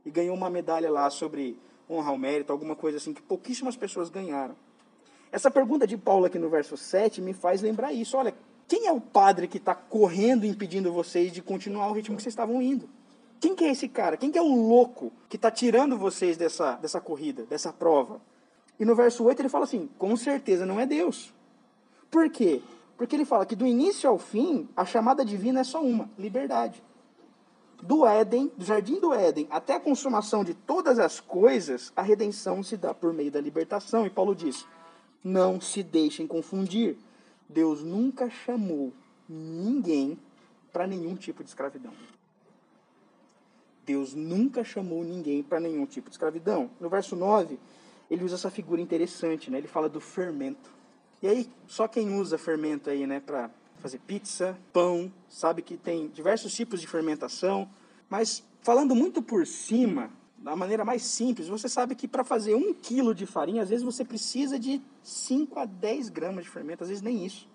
e 0.05 0.11
ganhou 0.11 0.37
uma 0.37 0.49
medalha 0.49 0.91
lá 0.91 1.11
sobre 1.11 1.59
honra 1.91 2.11
ao 2.11 2.19
mérito, 2.19 2.53
alguma 2.53 2.77
coisa 2.77 2.99
assim 2.99 3.13
que 3.13 3.23
pouquíssimas 3.23 3.77
pessoas 3.77 4.09
ganharam. 4.09 4.55
Essa 5.31 5.51
pergunta 5.51 5.87
de 5.87 5.97
Paulo 5.97 6.25
aqui 6.25 6.39
no 6.39 6.49
verso 6.49 6.77
7 6.77 7.21
me 7.21 7.33
faz 7.33 7.61
lembrar 7.61 7.93
isso. 7.93 8.17
Olha, 8.17 8.35
quem 8.67 8.87
é 8.87 8.93
o 8.93 9.01
padre 9.01 9.47
que 9.47 9.59
está 9.59 9.75
correndo 9.75 10.47
impedindo 10.47 10.93
vocês 10.93 11.33
de 11.33 11.43
continuar 11.43 11.89
o 11.89 11.93
ritmo 11.93 12.17
que 12.17 12.23
vocês 12.23 12.33
estavam 12.33 12.63
indo? 12.63 12.89
Quem 13.41 13.55
que 13.55 13.65
é 13.65 13.71
esse 13.71 13.89
cara? 13.89 14.17
Quem 14.17 14.31
que 14.31 14.39
é 14.39 14.43
o 14.43 14.69
louco 14.69 15.13
que 15.29 15.37
está 15.37 15.51
tirando 15.51 15.97
vocês 15.97 16.37
dessa, 16.37 16.73
dessa 16.73 17.01
corrida, 17.01 17.45
dessa 17.45 17.73
prova? 17.73 18.21
E 18.79 18.85
no 18.85 18.95
verso 18.95 19.25
8 19.25 19.41
ele 19.43 19.49
fala 19.49 19.65
assim: 19.65 19.89
com 19.99 20.17
certeza 20.17 20.67
não 20.67 20.81
é 20.81 20.87
Deus. 20.87 21.33
Por 22.11 22.31
quê? 22.31 22.63
Porque 22.97 23.15
ele 23.15 23.25
fala 23.25 23.47
que 23.47 23.55
do 23.55 23.67
início 23.67 24.09
ao 24.09 24.19
fim, 24.19 24.69
a 24.77 24.85
chamada 24.85 25.25
divina 25.25 25.61
é 25.61 25.65
só 25.65 25.83
uma: 25.83 26.11
liberdade. 26.19 26.83
Do 27.81 28.05
Éden, 28.05 28.51
do 28.57 28.65
jardim 28.65 28.99
do 28.99 29.15
Éden, 29.15 29.47
até 29.51 29.77
a 29.77 29.81
consumação 29.81 30.43
de 30.43 30.53
todas 30.53 30.99
as 30.99 31.21
coisas, 31.21 31.93
a 31.95 32.03
redenção 32.03 32.61
se 32.61 32.77
dá 32.77 32.93
por 32.93 33.13
meio 33.13 33.31
da 33.31 33.41
libertação. 33.41 34.05
E 34.05 34.11
Paulo 34.11 34.35
diz: 34.35 34.67
não 35.23 35.61
se 35.61 35.83
deixem 35.83 36.27
confundir. 36.27 36.97
Deus 37.49 37.83
nunca 37.83 38.29
chamou 38.29 38.93
ninguém 39.29 40.19
para 40.73 40.87
nenhum 40.87 41.15
tipo 41.15 41.43
de 41.43 41.51
escravidão. 41.51 41.93
Deus 43.89 44.13
nunca 44.13 44.63
chamou 44.63 45.03
ninguém 45.03 45.43
para 45.43 45.59
nenhum 45.59 45.87
tipo 45.87 46.11
de 46.11 46.15
escravidão. 46.15 46.71
No 46.79 46.91
verso 46.91 47.17
9, 47.17 47.59
ele 48.11 48.23
usa 48.23 48.35
essa 48.35 48.51
figura 48.51 48.83
interessante, 48.83 49.51
né? 49.51 49.57
Ele 49.57 49.67
fala 49.67 49.89
do 49.89 49.99
fermento. 49.99 50.71
E 51.23 51.27
aí, 51.27 51.51
só 51.67 51.89
quem 51.89 52.15
usa 52.15 52.37
fermento 52.37 52.91
aí, 52.91 53.07
né, 53.07 53.19
para 53.19 53.51
fazer 53.81 53.99
pizza, 54.01 54.59
pão, 54.75 55.11
sabe 55.27 55.63
que 55.63 55.79
tem 55.79 56.09
diversos 56.09 56.53
tipos 56.55 56.83
de 56.83 56.87
fermentação, 56.87 57.67
mas 58.11 58.45
falando 58.61 58.95
muito 58.95 59.23
por 59.23 59.47
cima, 59.47 60.11
da 60.37 60.55
maneira 60.55 60.85
mais 60.85 61.03
simples, 61.03 61.49
você 61.49 61.69
sabe 61.69 61.95
que 61.95 62.07
para 62.07 62.23
fazer 62.23 62.55
um 62.55 62.75
quilo 62.75 63.15
de 63.15 63.25
farinha, 63.25 63.63
às 63.63 63.71
vezes 63.71 63.85
você 63.85 64.05
precisa 64.05 64.59
de 64.59 64.83
5 65.03 65.59
a 65.59 65.65
10 65.65 66.11
gramas 66.11 66.45
de 66.45 66.51
fermento, 66.51 66.85
às 66.85 66.91
vezes 66.91 67.03
nem 67.03 67.25
isso. 67.25 67.49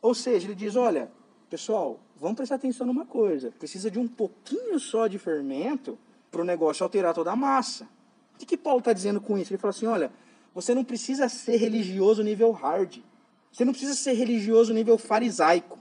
Ou 0.00 0.14
seja, 0.14 0.46
ele 0.46 0.54
diz, 0.54 0.74
olha, 0.74 1.10
pessoal, 1.48 2.00
vamos 2.16 2.36
prestar 2.36 2.56
atenção 2.56 2.86
numa 2.86 3.06
coisa, 3.06 3.52
precisa 3.58 3.90
de 3.90 3.98
um 3.98 4.08
pouquinho 4.08 4.78
só 4.78 5.06
de 5.06 5.18
fermento 5.18 5.98
para 6.30 6.40
o 6.40 6.44
negócio 6.44 6.84
alterar 6.84 7.14
toda 7.14 7.32
a 7.32 7.36
massa. 7.36 7.84
O 8.34 8.38
que, 8.38 8.46
que 8.46 8.56
Paulo 8.56 8.80
está 8.80 8.92
dizendo 8.92 9.20
com 9.20 9.38
isso? 9.38 9.52
Ele 9.52 9.58
fala 9.58 9.70
assim, 9.70 9.86
olha, 9.86 10.12
você 10.54 10.74
não 10.74 10.84
precisa 10.84 11.28
ser 11.28 11.56
religioso 11.56 12.22
nível 12.22 12.50
hard, 12.50 12.98
você 13.52 13.64
não 13.64 13.72
precisa 13.72 13.94
ser 13.94 14.12
religioso 14.12 14.74
nível 14.74 14.98
farisaico. 14.98 15.78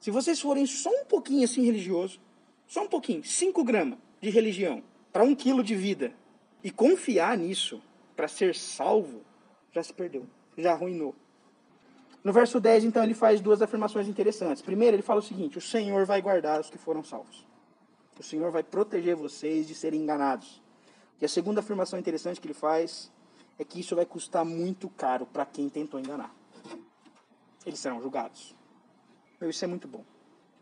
Se 0.00 0.10
vocês 0.10 0.40
forem 0.40 0.66
só 0.66 0.90
um 0.90 1.04
pouquinho 1.04 1.44
assim 1.44 1.62
religioso, 1.62 2.18
só 2.66 2.82
um 2.82 2.88
pouquinho, 2.88 3.22
5 3.22 3.62
gramas 3.62 3.98
de 4.20 4.30
religião, 4.30 4.82
para 5.12 5.22
um 5.22 5.34
quilo 5.34 5.62
de 5.62 5.74
vida 5.74 6.12
e 6.64 6.70
confiar 6.70 7.36
nisso 7.36 7.80
para 8.16 8.26
ser 8.26 8.54
salvo, 8.54 9.20
já 9.72 9.82
se 9.82 9.92
perdeu, 9.92 10.26
já 10.56 10.72
arruinou. 10.72 11.14
No 12.24 12.32
verso 12.32 12.60
10, 12.60 12.84
então, 12.84 13.02
ele 13.02 13.14
faz 13.14 13.40
duas 13.40 13.60
afirmações 13.60 14.06
interessantes. 14.06 14.62
Primeiro, 14.62 14.96
ele 14.96 15.02
fala 15.02 15.20
o 15.20 15.22
seguinte: 15.22 15.58
o 15.58 15.60
Senhor 15.60 16.04
vai 16.06 16.22
guardar 16.22 16.60
os 16.60 16.70
que 16.70 16.78
foram 16.78 17.02
salvos. 17.02 17.46
O 18.18 18.22
Senhor 18.22 18.50
vai 18.50 18.62
proteger 18.62 19.16
vocês 19.16 19.66
de 19.66 19.74
serem 19.74 20.02
enganados. 20.02 20.62
E 21.20 21.24
a 21.24 21.28
segunda 21.28 21.60
afirmação 21.60 21.98
interessante 21.98 22.40
que 22.40 22.46
ele 22.46 22.54
faz 22.54 23.10
é 23.58 23.64
que 23.64 23.80
isso 23.80 23.96
vai 23.96 24.06
custar 24.06 24.44
muito 24.44 24.88
caro 24.90 25.26
para 25.26 25.44
quem 25.44 25.68
tentou 25.68 25.98
enganar. 25.98 26.32
Eles 27.66 27.78
serão 27.78 28.00
julgados. 28.00 28.54
Meu, 29.40 29.50
isso 29.50 29.64
é 29.64 29.68
muito 29.68 29.88
bom. 29.88 30.04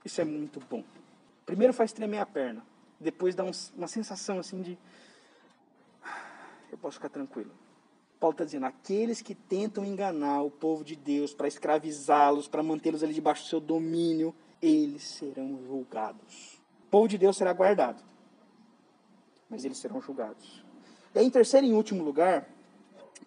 Isso 0.04 0.20
é 0.20 0.24
muito 0.24 0.60
bom. 0.60 0.84
Primeiro 1.44 1.72
faz 1.72 1.92
tremer 1.92 2.18
a 2.18 2.26
perna 2.26 2.62
depois 3.00 3.34
dá 3.34 3.42
um, 3.42 3.50
uma 3.74 3.88
sensação 3.88 4.38
assim 4.38 4.60
de 4.60 4.78
eu 6.70 6.78
posso 6.78 6.96
ficar 6.96 7.08
tranquilo. 7.08 7.50
Paulo 8.20 8.34
está 8.34 8.44
dizendo: 8.44 8.66
aqueles 8.66 9.22
que 9.22 9.34
tentam 9.34 9.84
enganar 9.84 10.42
o 10.42 10.50
povo 10.50 10.84
de 10.84 10.94
Deus 10.94 11.32
para 11.32 11.48
escravizá-los, 11.48 12.46
para 12.46 12.62
mantê-los 12.62 13.02
ali 13.02 13.14
debaixo 13.14 13.44
do 13.44 13.48
seu 13.48 13.60
domínio, 13.60 14.34
eles 14.60 15.02
serão 15.02 15.58
julgados. 15.66 16.60
O 16.86 16.90
povo 16.90 17.08
de 17.08 17.16
Deus 17.16 17.38
será 17.38 17.52
guardado, 17.54 18.02
mas 19.48 19.64
eles 19.64 19.78
serão 19.78 20.02
julgados. 20.02 20.62
E 21.14 21.18
aí, 21.18 21.26
em 21.26 21.30
terceiro 21.30 21.66
e 21.66 21.72
último 21.72 22.04
lugar, 22.04 22.46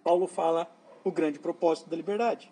Paulo 0.03 0.27
fala 0.27 0.69
o 1.03 1.11
grande 1.11 1.39
propósito 1.39 1.89
da 1.89 1.97
liberdade. 1.97 2.51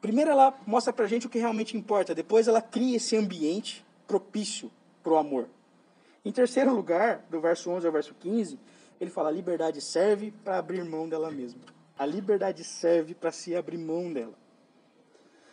Primeiro, 0.00 0.30
ela 0.30 0.56
mostra 0.64 0.92
para 0.92 1.06
gente 1.06 1.26
o 1.26 1.30
que 1.30 1.38
realmente 1.38 1.76
importa. 1.76 2.14
Depois, 2.14 2.46
ela 2.46 2.62
cria 2.62 2.96
esse 2.96 3.16
ambiente 3.16 3.84
propício 4.06 4.70
para 5.02 5.12
o 5.12 5.16
amor. 5.16 5.48
Em 6.24 6.30
terceiro 6.30 6.72
lugar, 6.72 7.24
do 7.28 7.40
verso 7.40 7.68
11 7.70 7.86
ao 7.86 7.92
verso 7.92 8.14
15, 8.14 8.58
ele 9.00 9.10
fala: 9.10 9.28
a 9.28 9.32
liberdade 9.32 9.80
serve 9.80 10.30
para 10.44 10.58
abrir 10.58 10.84
mão 10.84 11.08
dela 11.08 11.30
mesma. 11.30 11.60
A 11.98 12.06
liberdade 12.06 12.64
serve 12.64 13.14
para 13.14 13.32
se 13.32 13.54
abrir 13.56 13.78
mão 13.78 14.12
dela. 14.12 14.34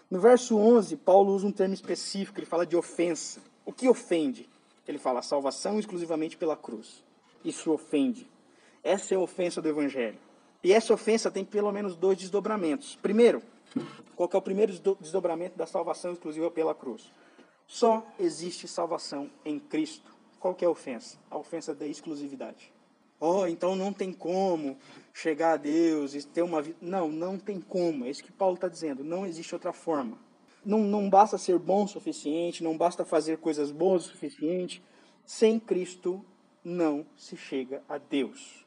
No 0.09 0.19
verso 0.19 0.55
11, 0.57 0.97
Paulo 0.97 1.33
usa 1.33 1.47
um 1.47 1.51
termo 1.51 1.73
específico, 1.73 2.39
ele 2.39 2.45
fala 2.45 2.65
de 2.65 2.75
ofensa. 2.75 3.41
O 3.65 3.73
que 3.73 3.89
ofende? 3.89 4.47
Ele 4.87 4.99
fala 4.99 5.21
salvação 5.23 5.79
exclusivamente 5.79 6.37
pela 6.37 6.55
cruz. 6.55 7.03
Isso 7.43 7.71
ofende. 7.71 8.29
Essa 8.83 9.15
é 9.15 9.17
a 9.17 9.19
ofensa 9.19 9.61
do 9.61 9.67
evangelho. 9.67 10.19
E 10.63 10.71
essa 10.71 10.93
ofensa 10.93 11.31
tem 11.31 11.43
pelo 11.43 11.71
menos 11.71 11.95
dois 11.95 12.17
desdobramentos. 12.17 12.95
Primeiro, 13.01 13.41
qual 14.15 14.29
é 14.31 14.37
o 14.37 14.41
primeiro 14.41 14.71
desdobramento 14.99 15.57
da 15.57 15.65
salvação 15.65 16.13
exclusiva 16.13 16.51
pela 16.51 16.75
cruz? 16.75 17.11
Só 17.67 18.05
existe 18.19 18.67
salvação 18.67 19.29
em 19.43 19.59
Cristo. 19.59 20.13
Qual 20.39 20.55
é 20.61 20.65
a 20.65 20.69
ofensa? 20.69 21.17
A 21.31 21.37
ofensa 21.37 21.73
da 21.73 21.87
exclusividade. 21.87 22.71
Oh, 23.19 23.47
então 23.47 23.75
não 23.75 23.93
tem 23.93 24.11
como 24.11 24.77
chegar 25.13 25.53
a 25.53 25.57
Deus 25.57 26.13
e 26.13 26.25
ter 26.25 26.41
uma 26.41 26.61
vida. 26.61 26.77
Não, 26.81 27.09
não 27.09 27.37
tem 27.37 27.59
como. 27.59 28.05
É 28.05 28.09
isso 28.09 28.23
que 28.23 28.31
Paulo 28.31 28.55
está 28.55 28.67
dizendo. 28.67 29.03
Não 29.03 29.25
existe 29.25 29.53
outra 29.55 29.71
forma. 29.71 30.17
Não, 30.65 30.79
não 30.79 31.09
basta 31.09 31.37
ser 31.37 31.59
bom 31.59 31.83
o 31.83 31.87
suficiente, 31.87 32.63
não 32.63 32.77
basta 32.77 33.05
fazer 33.05 33.37
coisas 33.37 33.71
boas 33.71 34.05
o 34.05 34.09
suficiente. 34.09 34.83
Sem 35.25 35.59
Cristo 35.59 36.23
não 36.63 37.05
se 37.15 37.37
chega 37.37 37.83
a 37.87 37.97
Deus. 37.97 38.65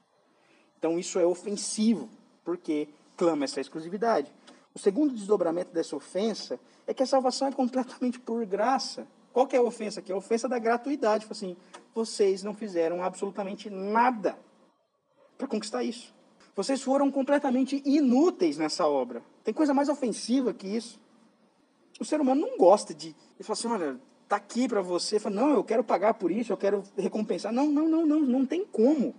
Então 0.79 0.99
isso 0.99 1.19
é 1.19 1.27
ofensivo, 1.27 2.09
porque 2.45 2.89
clama 3.17 3.45
essa 3.45 3.61
exclusividade. 3.61 4.33
O 4.73 4.79
segundo 4.79 5.13
desdobramento 5.13 5.73
dessa 5.73 5.97
ofensa 5.97 6.59
é 6.87 6.95
que 6.95 7.03
a 7.03 7.07
salvação 7.07 7.49
é 7.49 7.53
completamente 7.53 8.21
por 8.21 8.47
graça. 8.47 9.07
Qual 9.33 9.47
que 9.47 9.57
é 9.57 9.59
a 9.59 9.63
ofensa 9.63 10.01
aqui? 10.01 10.13
A 10.13 10.17
ofensa 10.17 10.49
da 10.49 10.59
gratuidade. 10.59 11.27
Assim, 11.29 11.57
vocês 11.95 12.43
não 12.43 12.55
fizeram 12.55 13.03
absolutamente 13.03 13.69
nada 13.71 14.39
para 15.37 15.47
conquistar 15.47 15.83
isso. 15.83 16.15
Vocês 16.55 16.83
foram 16.83 17.11
completamente 17.11 17.83
inúteis 17.85 18.59
nessa 18.59 18.87
obra. 18.87 19.23
Tem 19.45 19.55
coisa 19.55 19.73
mais 19.73 19.89
ofensiva 19.89 20.53
que 20.53 20.67
isso. 20.67 21.01
O 22.01 22.05
ser 22.05 22.21
humano 22.21 22.41
não 22.41 22.59
gosta 22.59 22.93
de. 22.93 23.09
Ele 23.09 23.45
fala 23.45 23.53
assim: 23.53 23.69
olha, 23.69 24.01
tá 24.29 24.37
aqui 24.37 24.69
para 24.69 24.83
você. 24.83 25.19
Fala, 25.19 25.37
não, 25.37 25.51
eu 25.51 25.65
quero 25.65 25.85
pagar 25.85 26.15
por 26.15 26.31
isso, 26.31 26.53
eu 26.53 26.57
quero 26.57 26.83
recompensar. 26.97 27.53
Não, 27.53 27.67
não, 27.67 27.89
não, 27.89 28.07
não, 28.07 28.21
não 28.21 28.47
tem 28.47 28.65
como. 28.65 29.15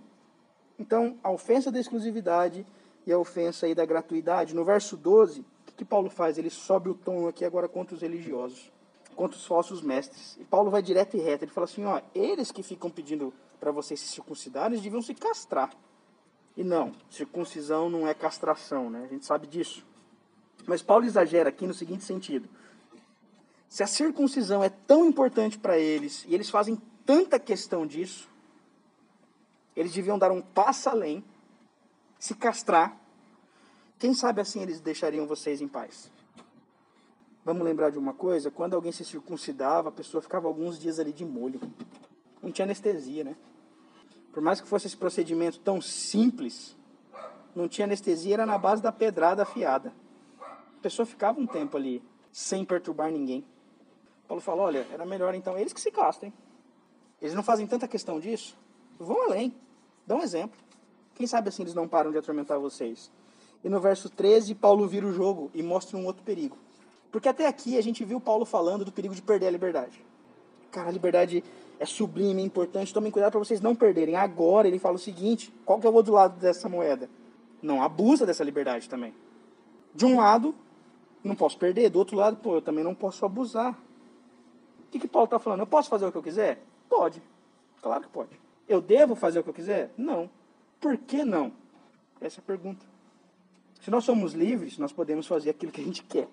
Então, 0.78 1.18
a 1.22 1.30
ofensa 1.30 1.70
da 1.70 1.80
exclusividade 1.80 2.66
e 3.06 3.12
a 3.12 3.18
ofensa 3.18 3.66
aí 3.66 3.74
da 3.74 3.84
gratuidade. 3.84 4.54
No 4.54 4.64
verso 4.64 4.96
12, 4.96 5.40
o 5.40 5.72
que 5.76 5.84
Paulo 5.84 6.10
faz? 6.10 6.36
Ele 6.36 6.50
sobe 6.50 6.90
o 6.90 6.94
tom 6.94 7.26
aqui 7.26 7.44
agora 7.44 7.68
contra 7.68 7.94
os 7.94 8.02
religiosos 8.02 8.70
contra 9.16 9.36
os 9.36 9.46
falsos 9.46 9.82
mestres. 9.82 10.36
E 10.38 10.44
Paulo 10.44 10.70
vai 10.70 10.82
direto 10.82 11.16
e 11.16 11.20
reto. 11.20 11.44
Ele 11.44 11.52
fala 11.52 11.64
assim: 11.64 11.84
ó, 11.84 12.00
eles 12.14 12.50
que 12.50 12.62
ficam 12.62 12.90
pedindo 12.90 13.32
para 13.58 13.70
vocês 13.70 14.00
se 14.00 14.08
circuncidar, 14.08 14.66
eles 14.66 14.80
deviam 14.80 15.02
se 15.02 15.14
castrar. 15.14 15.70
E 16.56 16.64
não, 16.64 16.92
circuncisão 17.08 17.88
não 17.88 18.06
é 18.06 18.14
castração, 18.14 18.90
né? 18.90 19.04
A 19.04 19.06
gente 19.06 19.24
sabe 19.24 19.46
disso. 19.46 19.86
Mas 20.66 20.82
Paulo 20.82 21.04
exagera 21.04 21.48
aqui 21.48 21.66
no 21.66 21.74
seguinte 21.74 22.04
sentido: 22.04 22.48
se 23.68 23.82
a 23.82 23.86
circuncisão 23.86 24.62
é 24.62 24.68
tão 24.68 25.06
importante 25.06 25.58
para 25.58 25.78
eles 25.78 26.24
e 26.28 26.34
eles 26.34 26.50
fazem 26.50 26.80
tanta 27.06 27.38
questão 27.38 27.86
disso, 27.86 28.28
eles 29.76 29.92
deviam 29.92 30.18
dar 30.18 30.30
um 30.30 30.42
passo 30.42 30.88
além, 30.88 31.24
se 32.18 32.34
castrar. 32.34 32.96
Quem 33.98 34.14
sabe 34.14 34.40
assim 34.40 34.62
eles 34.62 34.80
deixariam 34.80 35.26
vocês 35.26 35.60
em 35.60 35.68
paz? 35.68 36.10
Vamos 37.44 37.62
lembrar 37.62 37.90
de 37.90 37.98
uma 37.98 38.12
coisa: 38.12 38.50
quando 38.50 38.74
alguém 38.74 38.92
se 38.92 39.04
circuncidava, 39.04 39.88
a 39.88 39.92
pessoa 39.92 40.20
ficava 40.20 40.46
alguns 40.46 40.78
dias 40.78 40.98
ali 40.98 41.12
de 41.12 41.24
molho. 41.24 41.60
Não 42.42 42.50
tinha 42.50 42.64
anestesia, 42.64 43.24
né? 43.24 43.36
Por 44.32 44.42
mais 44.42 44.60
que 44.60 44.68
fosse 44.68 44.86
esse 44.86 44.96
procedimento 44.96 45.58
tão 45.60 45.80
simples, 45.80 46.76
não 47.54 47.68
tinha 47.68 47.86
anestesia, 47.86 48.34
era 48.34 48.46
na 48.46 48.58
base 48.58 48.82
da 48.82 48.92
pedrada 48.92 49.42
afiada. 49.42 49.92
A 50.40 50.82
pessoa 50.82 51.04
ficava 51.04 51.40
um 51.40 51.46
tempo 51.46 51.76
ali 51.76 52.02
sem 52.32 52.64
perturbar 52.64 53.10
ninguém. 53.10 53.44
Paulo 54.28 54.40
fala: 54.40 54.62
olha, 54.62 54.86
era 54.92 55.04
melhor 55.04 55.34
então 55.34 55.58
eles 55.58 55.72
que 55.72 55.80
se 55.80 55.90
castem. 55.90 56.32
Eles 57.20 57.34
não 57.34 57.42
fazem 57.42 57.66
tanta 57.66 57.88
questão 57.88 58.20
disso. 58.20 58.56
Vão 58.98 59.24
além. 59.24 59.54
Dá 60.06 60.14
um 60.14 60.22
exemplo. 60.22 60.58
Quem 61.14 61.26
sabe 61.26 61.48
assim 61.48 61.62
eles 61.62 61.74
não 61.74 61.88
param 61.88 62.10
de 62.10 62.18
atormentar 62.18 62.58
vocês. 62.58 63.10
E 63.62 63.68
no 63.68 63.78
verso 63.80 64.08
13, 64.08 64.54
Paulo 64.54 64.86
vira 64.86 65.06
o 65.06 65.12
jogo 65.12 65.50
e 65.52 65.62
mostra 65.62 65.98
um 65.98 66.06
outro 66.06 66.22
perigo. 66.22 66.56
Porque 67.10 67.28
até 67.28 67.46
aqui 67.46 67.76
a 67.76 67.82
gente 67.82 68.04
viu 68.04 68.20
Paulo 68.20 68.44
falando 68.44 68.84
do 68.84 68.92
perigo 68.92 69.14
de 69.14 69.22
perder 69.22 69.48
a 69.48 69.50
liberdade. 69.50 70.04
Cara, 70.70 70.88
a 70.88 70.92
liberdade 70.92 71.42
é 71.78 71.84
sublime, 71.84 72.42
é 72.42 72.44
importante, 72.44 72.94
tomem 72.94 73.10
cuidado 73.10 73.32
para 73.32 73.40
vocês 73.40 73.60
não 73.60 73.74
perderem. 73.74 74.14
Agora 74.14 74.68
ele 74.68 74.78
fala 74.78 74.94
o 74.94 74.98
seguinte: 74.98 75.52
qual 75.64 75.80
que 75.80 75.86
é 75.86 75.90
o 75.90 75.94
outro 75.94 76.12
lado 76.12 76.38
dessa 76.38 76.68
moeda? 76.68 77.08
Não 77.60 77.82
abusa 77.82 78.24
dessa 78.24 78.44
liberdade 78.44 78.88
também. 78.88 79.14
De 79.94 80.06
um 80.06 80.18
lado, 80.18 80.54
não 81.22 81.34
posso 81.34 81.58
perder, 81.58 81.90
do 81.90 81.98
outro 81.98 82.16
lado, 82.16 82.36
pô, 82.36 82.56
eu 82.56 82.62
também 82.62 82.84
não 82.84 82.94
posso 82.94 83.24
abusar. 83.26 83.72
O 83.72 84.90
que, 84.90 85.00
que 85.00 85.08
Paulo 85.08 85.24
está 85.24 85.38
falando? 85.38 85.60
Eu 85.60 85.66
posso 85.66 85.88
fazer 85.88 86.06
o 86.06 86.12
que 86.12 86.18
eu 86.18 86.22
quiser? 86.22 86.62
Pode. 86.88 87.22
Claro 87.82 88.02
que 88.02 88.08
pode. 88.08 88.40
Eu 88.68 88.80
devo 88.80 89.14
fazer 89.14 89.40
o 89.40 89.42
que 89.42 89.50
eu 89.50 89.54
quiser? 89.54 89.90
Não. 89.96 90.30
Por 90.80 90.96
que 90.96 91.24
não? 91.24 91.52
Essa 92.20 92.40
é 92.40 92.42
a 92.42 92.44
pergunta. 92.44 92.84
Se 93.80 93.90
nós 93.90 94.04
somos 94.04 94.32
livres, 94.32 94.78
nós 94.78 94.92
podemos 94.92 95.26
fazer 95.26 95.50
aquilo 95.50 95.72
que 95.72 95.80
a 95.80 95.84
gente 95.84 96.02
quer. 96.02 96.28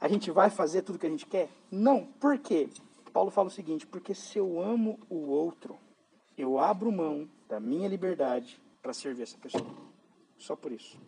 A 0.00 0.08
gente 0.08 0.30
vai 0.30 0.48
fazer 0.48 0.82
tudo 0.82 0.98
que 0.98 1.06
a 1.06 1.10
gente 1.10 1.26
quer? 1.26 1.48
Não. 1.70 2.06
Por 2.18 2.38
quê? 2.38 2.68
Paulo 3.12 3.30
fala 3.30 3.48
o 3.48 3.50
seguinte: 3.50 3.86
porque 3.86 4.14
se 4.14 4.38
eu 4.38 4.60
amo 4.60 4.98
o 5.08 5.28
outro, 5.28 5.78
eu 6.38 6.58
abro 6.58 6.90
mão 6.90 7.28
da 7.48 7.60
minha 7.60 7.88
liberdade 7.88 8.60
para 8.80 8.92
servir 8.92 9.22
essa 9.22 9.36
pessoa. 9.36 9.66
Só 10.38 10.56
por 10.56 10.72
isso. 10.72 10.98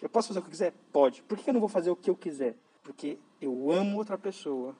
Eu 0.00 0.08
posso 0.08 0.28
fazer 0.28 0.40
o 0.40 0.42
que 0.42 0.48
eu 0.48 0.52
quiser? 0.52 0.74
Pode. 0.92 1.22
Por 1.22 1.38
que 1.38 1.48
eu 1.48 1.54
não 1.54 1.60
vou 1.60 1.68
fazer 1.68 1.90
o 1.90 1.96
que 1.96 2.10
eu 2.10 2.16
quiser? 2.16 2.54
Porque 2.82 3.18
eu 3.40 3.72
amo 3.72 3.96
outra 3.96 4.18
pessoa 4.18 4.76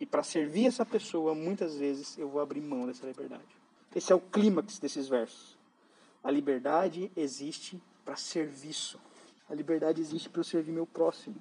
e 0.00 0.06
para 0.06 0.22
servir 0.22 0.66
essa 0.66 0.84
pessoa, 0.84 1.34
muitas 1.34 1.76
vezes 1.76 2.16
eu 2.18 2.28
vou 2.28 2.40
abrir 2.40 2.60
mão 2.60 2.86
dessa 2.86 3.06
liberdade. 3.06 3.56
Esse 3.94 4.12
é 4.12 4.16
o 4.16 4.20
clímax 4.20 4.78
desses 4.78 5.06
versos. 5.06 5.58
A 6.24 6.30
liberdade 6.30 7.12
existe 7.16 7.80
para 8.04 8.16
serviço. 8.16 8.98
A 9.48 9.54
liberdade 9.54 10.00
existe 10.00 10.28
para 10.28 10.40
eu 10.40 10.44
servir 10.44 10.72
meu 10.72 10.86
próximo. 10.86 11.36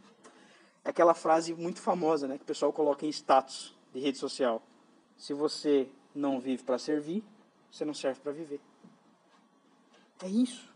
É 0.83 0.89
aquela 0.89 1.13
frase 1.13 1.53
muito 1.53 1.79
famosa, 1.79 2.27
né, 2.27 2.38
que 2.38 2.43
o 2.43 2.47
pessoal 2.47 2.73
coloca 2.73 3.05
em 3.05 3.09
status 3.09 3.75
de 3.93 4.00
rede 4.00 4.17
social. 4.17 4.61
Se 5.17 5.33
você 5.33 5.88
não 6.13 6.39
vive 6.39 6.63
para 6.63 6.77
servir, 6.77 7.23
você 7.71 7.85
não 7.85 7.93
serve 7.93 8.19
para 8.21 8.31
viver. 8.31 8.59
É 10.23 10.27
isso. 10.27 10.71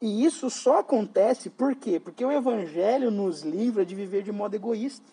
E 0.00 0.24
isso 0.24 0.50
só 0.50 0.80
acontece 0.80 1.48
por 1.50 1.74
quê? 1.74 2.00
Porque 2.00 2.24
o 2.24 2.32
evangelho 2.32 3.10
nos 3.10 3.42
livra 3.42 3.84
de 3.84 3.94
viver 3.94 4.22
de 4.22 4.32
modo 4.32 4.54
egoísta. 4.54 5.06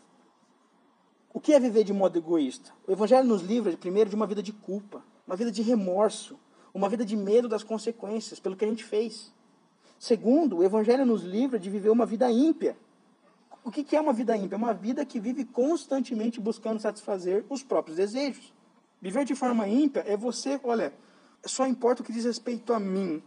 O 1.33 1.39
que 1.39 1.53
é 1.53 1.59
viver 1.59 1.83
de 1.83 1.93
modo 1.93 2.17
egoísta? 2.17 2.73
O 2.87 2.91
evangelho 2.91 3.27
nos 3.27 3.41
livra 3.41 3.75
primeiro 3.77 4.09
de 4.09 4.15
uma 4.15 4.27
vida 4.27 4.43
de 4.43 4.51
culpa, 4.51 5.03
uma 5.25 5.35
vida 5.35 5.51
de 5.51 5.61
remorso, 5.61 6.37
uma 6.73 6.89
vida 6.89 7.05
de 7.05 7.15
medo 7.15 7.47
das 7.47 7.63
consequências 7.63 8.39
pelo 8.39 8.55
que 8.55 8.65
a 8.65 8.67
gente 8.67 8.83
fez. 8.83 9.31
Segundo, 9.99 10.57
o 10.57 10.63
Evangelho 10.63 11.05
nos 11.05 11.23
livra 11.23 11.59
de 11.59 11.69
viver 11.69 11.89
uma 11.89 12.05
vida 12.05 12.31
ímpia. 12.31 12.77
O 13.63 13.69
que 13.69 13.95
é 13.95 14.01
uma 14.01 14.13
vida 14.13 14.35
ímpia? 14.35 14.55
É 14.55 14.57
uma 14.57 14.73
vida 14.73 15.05
que 15.05 15.19
vive 15.19 15.45
constantemente 15.45 16.39
buscando 16.39 16.79
satisfazer 16.79 17.45
os 17.47 17.61
próprios 17.61 17.97
desejos. 17.97 18.51
Viver 18.99 19.23
de 19.23 19.35
forma 19.35 19.67
ímpia 19.67 20.03
é 20.07 20.17
você, 20.17 20.59
olha, 20.63 20.93
só 21.45 21.67
importa 21.67 22.01
o 22.01 22.05
que 22.05 22.11
diz 22.11 22.25
respeito 22.25 22.73
a 22.73 22.79
mim. 22.79 23.21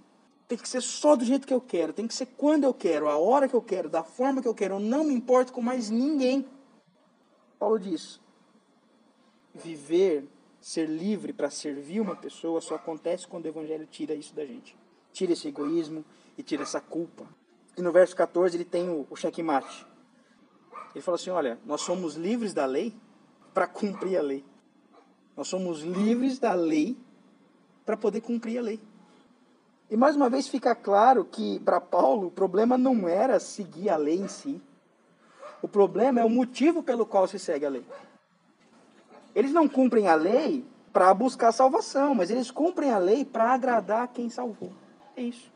Tem 0.49 0.59
que 0.59 0.69
ser 0.69 0.81
só 0.81 1.17
do 1.17 1.25
jeito 1.25 1.47
que 1.47 1.55
eu 1.55 1.61
quero, 1.61 1.93
tem 1.93 2.07
que 2.07 2.14
ser 2.14 2.26
quando 2.26 2.64
eu 2.64 2.75
quero, 2.75 3.09
a 3.09 3.17
hora 3.17 3.49
que 3.49 3.55
eu 3.55 3.62
quero, 3.62 3.88
da 3.88 4.03
forma 4.03 4.43
que 4.43 4.49
eu 4.49 4.55
quero. 4.55 4.75
Eu 4.75 4.81
não 4.81 5.05
me 5.05 5.14
importo 5.14 5.53
com 5.53 5.62
mais 5.62 5.88
ninguém. 5.88 6.47
Paulo 7.59 7.79
diz: 7.79 8.20
viver 9.55 10.29
ser 10.61 10.88
livre 10.88 11.33
para 11.33 11.51
servir 11.51 12.01
uma 12.01 12.16
pessoa 12.16 12.61
só 12.61 12.75
acontece 12.75 13.27
quando 13.27 13.44
o 13.44 13.49
Evangelho 13.49 13.87
tira 13.87 14.14
isso 14.14 14.35
da 14.35 14.44
gente. 14.44 14.77
Tira 15.12 15.33
esse 15.33 15.49
egoísmo 15.49 16.05
e 16.37 16.42
tira 16.42 16.62
essa 16.62 16.81
culpa. 16.81 17.27
E 17.77 17.83
no 17.83 17.92
verso 17.92 18.14
14 18.16 18.57
ele 18.57 18.64
tem 18.64 18.88
o, 18.88 19.07
o 19.11 19.16
checkmate. 19.16 19.87
Ele 20.94 21.02
fala 21.02 21.16
assim: 21.16 21.30
olha, 21.30 21.59
nós 21.66 21.80
somos 21.80 22.14
livres 22.14 22.54
da 22.54 22.64
lei 22.64 22.94
para 23.52 23.66
cumprir 23.66 24.16
a 24.16 24.22
lei. 24.22 24.44
Nós 25.37 25.48
somos 25.48 25.80
livres 25.80 26.38
da 26.38 26.54
lei 26.54 26.96
para 27.85 27.96
poder 27.96 28.20
cumprir 28.20 28.59
a 28.59 28.62
lei. 28.62 28.80
E 29.90 29.96
mais 29.96 30.16
uma 30.16 30.30
vez 30.30 30.48
fica 30.48 30.74
claro 30.74 31.24
que 31.24 31.59
para 31.61 31.80
Paulo 31.80 32.28
o 32.28 32.30
problema 32.30 32.78
não 32.78 33.09
era 33.09 33.38
seguir 33.38 33.90
a 33.90 33.96
lei 33.96 34.16
em 34.16 34.28
si. 34.28 34.61
O 35.61 35.68
problema 35.68 36.20
é 36.20 36.24
o 36.24 36.30
motivo 36.30 36.83
pelo 36.83 37.04
qual 37.04 37.26
se 37.26 37.38
segue 37.38 37.66
a 37.66 37.70
lei. 37.70 37.85
Eles 39.35 39.52
não 39.52 39.68
cumprem 39.68 40.09
a 40.09 40.14
lei 40.14 40.64
para 40.92 41.12
buscar 41.12 41.52
salvação, 41.52 42.14
mas 42.14 42.30
eles 42.30 42.50
cumprem 42.50 42.90
a 42.90 42.98
lei 42.98 43.24
para 43.24 43.52
agradar 43.52 44.09
quem 44.09 44.30
salvou. 44.30 44.72
É 45.16 45.22
isso. 45.22 45.50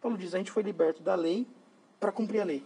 Paulo 0.00 0.18
diz: 0.18 0.34
a 0.34 0.38
gente 0.38 0.50
foi 0.50 0.62
liberto 0.62 1.02
da 1.02 1.14
lei 1.14 1.46
para 1.98 2.12
cumprir 2.12 2.40
a 2.40 2.44
lei. 2.44 2.62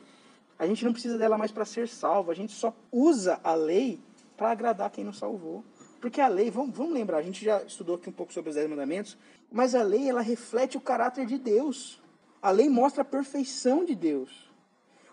A 0.59 0.67
gente 0.67 0.85
não 0.85 0.93
precisa 0.93 1.19
dela 1.19 1.37
mais 1.37 1.51
para 1.51 1.65
ser 1.65 1.89
salvo, 1.89 2.31
a 2.31 2.35
gente 2.35 2.53
só 2.53 2.75
usa 2.91 3.41
a 3.43 3.55
lei 3.55 4.01
para 4.37 4.51
agradar 4.51 4.91
quem 4.91 5.05
nos 5.05 5.19
salvou. 5.19 5.65
Porque 6.01 6.21
a 6.21 6.29
lei, 6.29 6.51
vamos, 6.51 6.77
vamos 6.77 6.93
lembrar, 6.93 7.19
a 7.19 7.23
gente 7.23 7.45
já 7.45 7.63
estudou 7.63 7.97
aqui 7.97 8.09
um 8.09 8.13
pouco 8.13 8.33
sobre 8.33 8.51
os 8.51 8.57
Dez 8.57 8.69
Mandamentos, 8.69 9.17
mas 9.51 9.75
a 9.75 9.83
lei 9.83 10.09
ela 10.09 10.21
reflete 10.21 10.77
o 10.77 10.81
caráter 10.81 11.27
de 11.27 11.39
Deus. 11.39 12.01
A 12.41 12.51
lei 12.51 12.69
mostra 12.69 13.03
a 13.03 13.05
perfeição 13.05 13.85
de 13.85 13.95
Deus. 13.95 14.51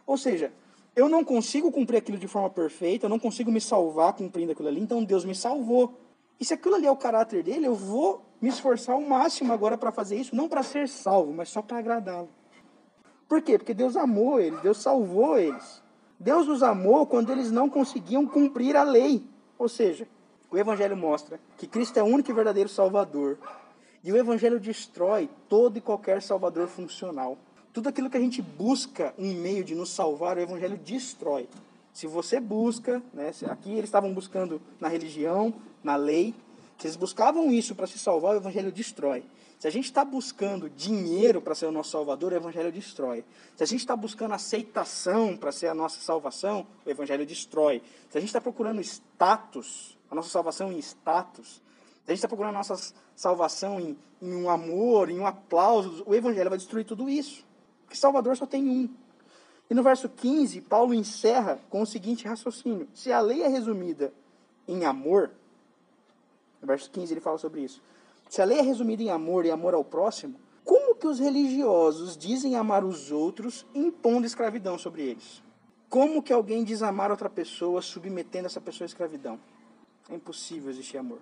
Ou 0.05 0.17
seja, 0.17 0.51
eu 0.95 1.07
não 1.07 1.23
consigo 1.23 1.71
cumprir 1.71 1.97
aquilo 1.97 2.17
de 2.17 2.27
forma 2.27 2.49
perfeita, 2.49 3.05
eu 3.05 3.09
não 3.09 3.19
consigo 3.19 3.51
me 3.51 3.61
salvar 3.61 4.13
cumprindo 4.13 4.51
aquilo 4.51 4.67
ali, 4.67 4.81
então 4.81 5.03
Deus 5.03 5.23
me 5.23 5.35
salvou. 5.35 5.93
E 6.39 6.45
se 6.45 6.53
aquilo 6.53 6.75
ali 6.75 6.87
é 6.87 6.91
o 6.91 6.95
caráter 6.95 7.43
dele, 7.43 7.67
eu 7.67 7.75
vou 7.75 8.25
me 8.41 8.49
esforçar 8.49 8.95
ao 8.95 9.01
máximo 9.01 9.53
agora 9.53 9.77
para 9.77 9.91
fazer 9.91 10.15
isso, 10.15 10.35
não 10.35 10.49
para 10.49 10.63
ser 10.63 10.87
salvo, 10.87 11.31
mas 11.31 11.49
só 11.49 11.61
para 11.61 11.77
agradá-lo. 11.77 12.29
Por 13.29 13.43
quê? 13.43 13.59
Porque 13.59 13.75
Deus 13.75 13.95
amou 13.95 14.39
eles, 14.39 14.59
Deus 14.61 14.79
salvou 14.79 15.37
eles. 15.37 15.83
Deus 16.19 16.47
os 16.47 16.63
amou 16.63 17.05
quando 17.05 17.31
eles 17.31 17.51
não 17.51 17.69
conseguiam 17.69 18.25
cumprir 18.25 18.75
a 18.75 18.83
lei. 18.83 19.23
Ou 19.57 19.69
seja, 19.69 20.07
o 20.51 20.57
Evangelho 20.57 20.97
mostra 20.97 21.39
que 21.55 21.67
Cristo 21.67 21.97
é 21.97 22.03
o 22.03 22.07
único 22.07 22.31
e 22.31 22.33
verdadeiro 22.33 22.67
Salvador. 22.67 23.37
E 24.03 24.11
o 24.11 24.17
Evangelho 24.17 24.59
destrói 24.59 25.29
todo 25.47 25.77
e 25.77 25.81
qualquer 25.81 26.23
Salvador 26.23 26.67
funcional. 26.67 27.37
Tudo 27.71 27.87
aquilo 27.87 28.09
que 28.09 28.17
a 28.17 28.19
gente 28.19 28.41
busca 28.41 29.13
um 29.17 29.31
meio 29.35 29.63
de 29.63 29.75
nos 29.75 29.91
salvar, 29.91 30.37
o 30.37 30.41
Evangelho 30.41 30.77
destrói. 30.77 31.47
Se 31.93 32.07
você 32.07 32.39
busca, 32.39 33.01
né, 33.13 33.31
aqui 33.47 33.71
eles 33.71 33.85
estavam 33.85 34.11
buscando 34.11 34.59
na 34.79 34.87
religião, 34.87 35.53
na 35.83 35.95
lei, 35.95 36.33
se 36.79 36.87
eles 36.87 36.95
buscavam 36.95 37.51
isso 37.51 37.75
para 37.75 37.85
se 37.85 37.99
salvar, 37.99 38.33
o 38.33 38.37
Evangelho 38.37 38.71
destrói. 38.71 39.23
Se 39.59 39.67
a 39.67 39.69
gente 39.69 39.85
está 39.85 40.05
buscando 40.05 40.69
dinheiro 40.69 41.41
para 41.41 41.53
ser 41.53 41.65
o 41.65 41.71
nosso 41.71 41.91
salvador, 41.91 42.31
o 42.31 42.35
Evangelho 42.35 42.71
destrói. 42.71 43.25
Se 43.57 43.63
a 43.63 43.67
gente 43.67 43.81
está 43.81 43.93
buscando 43.93 44.33
aceitação 44.33 45.35
para 45.35 45.51
ser 45.51 45.67
a 45.67 45.73
nossa 45.73 45.99
salvação, 45.99 46.65
o 46.85 46.89
Evangelho 46.89 47.25
destrói. 47.25 47.83
Se 48.09 48.17
a 48.17 48.21
gente 48.21 48.29
está 48.29 48.39
procurando 48.39 48.79
status, 48.79 49.97
a 50.09 50.15
nossa 50.15 50.29
salvação 50.29 50.71
em 50.71 50.79
status, 50.79 51.61
se 52.05 52.11
a 52.11 52.11
gente 52.11 52.19
está 52.19 52.27
procurando 52.29 52.55
a 52.55 52.59
nossa 52.59 52.93
salvação 53.13 53.81
em, 53.81 53.97
em 54.21 54.33
um 54.33 54.49
amor, 54.49 55.09
em 55.09 55.19
um 55.19 55.27
aplauso, 55.27 56.03
o 56.07 56.15
Evangelho 56.15 56.49
vai 56.49 56.57
destruir 56.57 56.85
tudo 56.85 57.09
isso. 57.09 57.45
Porque 57.83 57.97
Salvador 57.97 58.37
só 58.37 58.45
tem 58.45 58.63
um. 58.63 58.89
E 59.69 59.73
no 59.73 59.83
verso 59.83 60.07
15, 60.07 60.61
Paulo 60.61 60.93
encerra 60.93 61.59
com 61.69 61.81
o 61.81 61.85
seguinte 61.85 62.25
raciocínio: 62.25 62.87
se 62.93 63.11
a 63.11 63.19
lei 63.19 63.43
é 63.43 63.47
resumida 63.49 64.13
em 64.65 64.85
amor, 64.85 65.31
no 66.61 66.67
verso 66.67 66.89
15 66.89 67.13
ele 67.13 67.19
fala 67.19 67.37
sobre 67.37 67.61
isso. 67.61 67.81
Se 68.29 68.43
a 68.43 68.45
lei 68.45 68.59
é 68.59 68.61
resumida 68.61 69.01
em 69.01 69.09
amor 69.09 69.43
e 69.43 69.51
amor 69.51 69.73
ao 69.73 69.83
próximo, 69.83 70.39
como 70.63 70.95
que 70.95 71.07
os 71.07 71.19
religiosos 71.19 72.15
dizem 72.15 72.55
amar 72.55 72.85
os 72.85 73.11
outros 73.11 73.65
impondo 73.73 74.27
escravidão 74.27 74.77
sobre 74.77 75.01
eles? 75.01 75.41
Como 75.89 76.21
que 76.21 76.31
alguém 76.31 76.63
diz 76.63 76.83
amar 76.83 77.09
outra 77.09 77.27
pessoa 77.27 77.81
submetendo 77.81 78.45
essa 78.45 78.61
pessoa 78.61 78.85
à 78.85 78.87
escravidão? 78.87 79.39
É 80.07 80.13
impossível 80.13 80.69
existir 80.69 80.99
amor. 80.99 81.19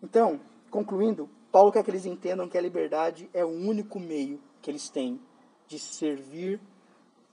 Então, 0.00 0.40
concluindo, 0.70 1.28
Paulo 1.50 1.72
quer 1.72 1.82
que 1.82 1.90
eles 1.90 2.06
entendam 2.06 2.48
que 2.48 2.56
a 2.56 2.60
liberdade 2.60 3.28
é 3.34 3.44
o 3.44 3.48
único 3.48 3.98
meio 3.98 4.40
que 4.62 4.70
eles 4.70 4.88
têm 4.88 5.20
de 5.66 5.80
servir 5.80 6.60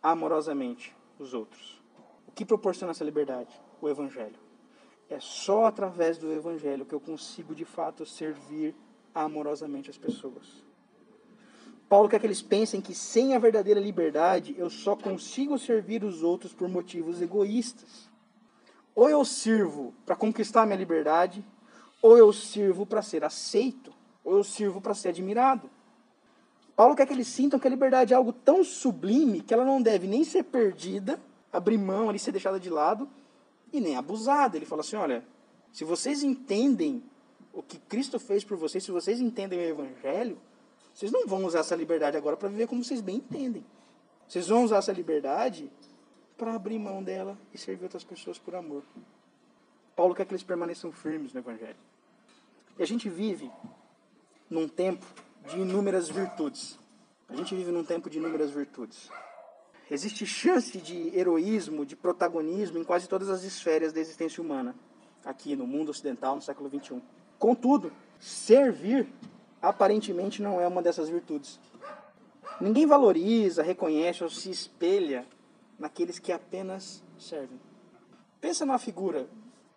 amorosamente 0.01 0.95
os 1.19 1.35
outros. 1.35 1.79
O 2.27 2.31
que 2.31 2.43
proporciona 2.43 2.91
essa 2.91 3.03
liberdade? 3.03 3.53
O 3.79 3.87
Evangelho. 3.87 4.42
É 5.09 5.19
só 5.19 5.65
através 5.65 6.17
do 6.17 6.31
Evangelho 6.31 6.85
que 6.85 6.93
eu 6.93 6.99
consigo 6.99 7.53
de 7.53 7.65
fato 7.65 8.05
servir 8.05 8.75
amorosamente 9.13 9.89
as 9.89 9.97
pessoas. 9.97 10.63
Paulo 11.87 12.09
quer 12.09 12.19
que 12.19 12.25
eles 12.25 12.41
pensem 12.41 12.81
que 12.81 12.95
sem 12.95 13.35
a 13.35 13.39
verdadeira 13.39 13.79
liberdade 13.79 14.55
eu 14.57 14.69
só 14.69 14.95
consigo 14.95 15.59
servir 15.59 16.03
os 16.03 16.23
outros 16.23 16.53
por 16.53 16.67
motivos 16.67 17.21
egoístas. 17.21 18.09
Ou 18.95 19.09
eu 19.09 19.23
sirvo 19.23 19.93
para 20.05 20.15
conquistar 20.15 20.65
minha 20.65 20.77
liberdade, 20.77 21.45
ou 22.01 22.17
eu 22.17 22.31
sirvo 22.33 22.85
para 22.85 23.01
ser 23.01 23.23
aceito, 23.23 23.93
ou 24.23 24.37
eu 24.37 24.43
sirvo 24.43 24.81
para 24.81 24.93
ser 24.93 25.09
admirado. 25.09 25.69
Paulo 26.75 26.95
quer 26.95 27.05
que 27.05 27.13
eles 27.13 27.27
sintam 27.27 27.59
que 27.59 27.67
a 27.67 27.69
liberdade 27.69 28.13
é 28.13 28.15
algo 28.15 28.33
tão 28.33 28.63
sublime 28.63 29.41
que 29.41 29.53
ela 29.53 29.65
não 29.65 29.81
deve 29.81 30.07
nem 30.07 30.23
ser 30.23 30.43
perdida 30.43 31.19
abrir 31.51 31.77
mão 31.77 32.09
ali, 32.09 32.17
ser 32.17 32.31
deixada 32.31 32.59
de 32.59 32.69
lado 32.69 33.07
e 33.73 33.81
nem 33.81 33.97
abusada. 33.97 34.55
Ele 34.55 34.65
fala 34.65 34.81
assim: 34.81 34.95
olha, 34.95 35.25
se 35.71 35.83
vocês 35.83 36.23
entendem 36.23 37.03
o 37.51 37.62
que 37.62 37.79
Cristo 37.79 38.19
fez 38.19 38.43
por 38.43 38.55
vocês, 38.55 38.83
se 38.83 38.91
vocês 38.91 39.19
entendem 39.19 39.59
o 39.59 39.63
Evangelho, 39.63 40.38
vocês 40.93 41.12
não 41.12 41.27
vão 41.27 41.43
usar 41.43 41.59
essa 41.59 41.75
liberdade 41.75 42.15
agora 42.15 42.38
para 42.38 42.47
viver 42.47 42.67
como 42.67 42.83
vocês 42.83 43.01
bem 43.01 43.17
entendem. 43.17 43.65
Vocês 44.27 44.47
vão 44.47 44.63
usar 44.63 44.77
essa 44.77 44.91
liberdade 44.91 45.69
para 46.38 46.53
abrir 46.53 46.77
mão 46.77 47.03
dela 47.03 47.38
e 47.53 47.57
servir 47.57 47.83
outras 47.83 48.03
pessoas 48.03 48.38
por 48.38 48.55
amor. 48.55 48.83
Paulo 49.95 50.15
quer 50.15 50.25
que 50.25 50.31
eles 50.31 50.43
permaneçam 50.43 50.91
firmes 50.91 51.33
no 51.33 51.39
Evangelho. 51.39 51.75
E 52.77 52.83
a 52.83 52.86
gente 52.86 53.09
vive 53.09 53.51
num 54.49 54.67
tempo 54.67 55.05
de 55.47 55.59
inúmeras 55.59 56.09
virtudes. 56.09 56.77
A 57.29 57.36
gente 57.36 57.55
vive 57.55 57.71
num 57.71 57.83
tempo 57.83 58.09
de 58.09 58.17
inúmeras 58.17 58.51
virtudes. 58.51 59.09
Existe 59.93 60.25
chance 60.25 60.75
de 60.79 61.15
heroísmo, 61.15 61.86
de 61.86 61.95
protagonismo 61.95 62.79
em 62.79 62.84
quase 62.84 63.08
todas 63.08 63.29
as 63.29 63.43
esferas 63.43 63.93
da 63.93 63.99
existência 63.99 64.41
humana, 64.41 64.73
aqui 65.23 65.56
no 65.56 65.67
mundo 65.67 65.89
ocidental, 65.89 66.36
no 66.36 66.41
século 66.41 66.67
XXI. 66.67 66.99
Contudo, 67.38 67.93
servir 68.19 69.08
aparentemente 69.62 70.41
não 70.41 70.60
é 70.60 70.67
uma 70.67 70.82
dessas 70.82 71.10
virtudes. 71.10 71.60
Ninguém 72.60 72.88
valoriza, 72.88 73.62
reconhece 73.62 74.23
ou 74.23 74.32
se 74.32 74.49
espelha 74.49 75.27
naqueles 75.77 76.17
que 76.17 76.32
apenas 76.32 77.03
servem. 77.19 77.62
Pensa 78.41 78.65
na 78.65 78.79
figura 78.79 79.27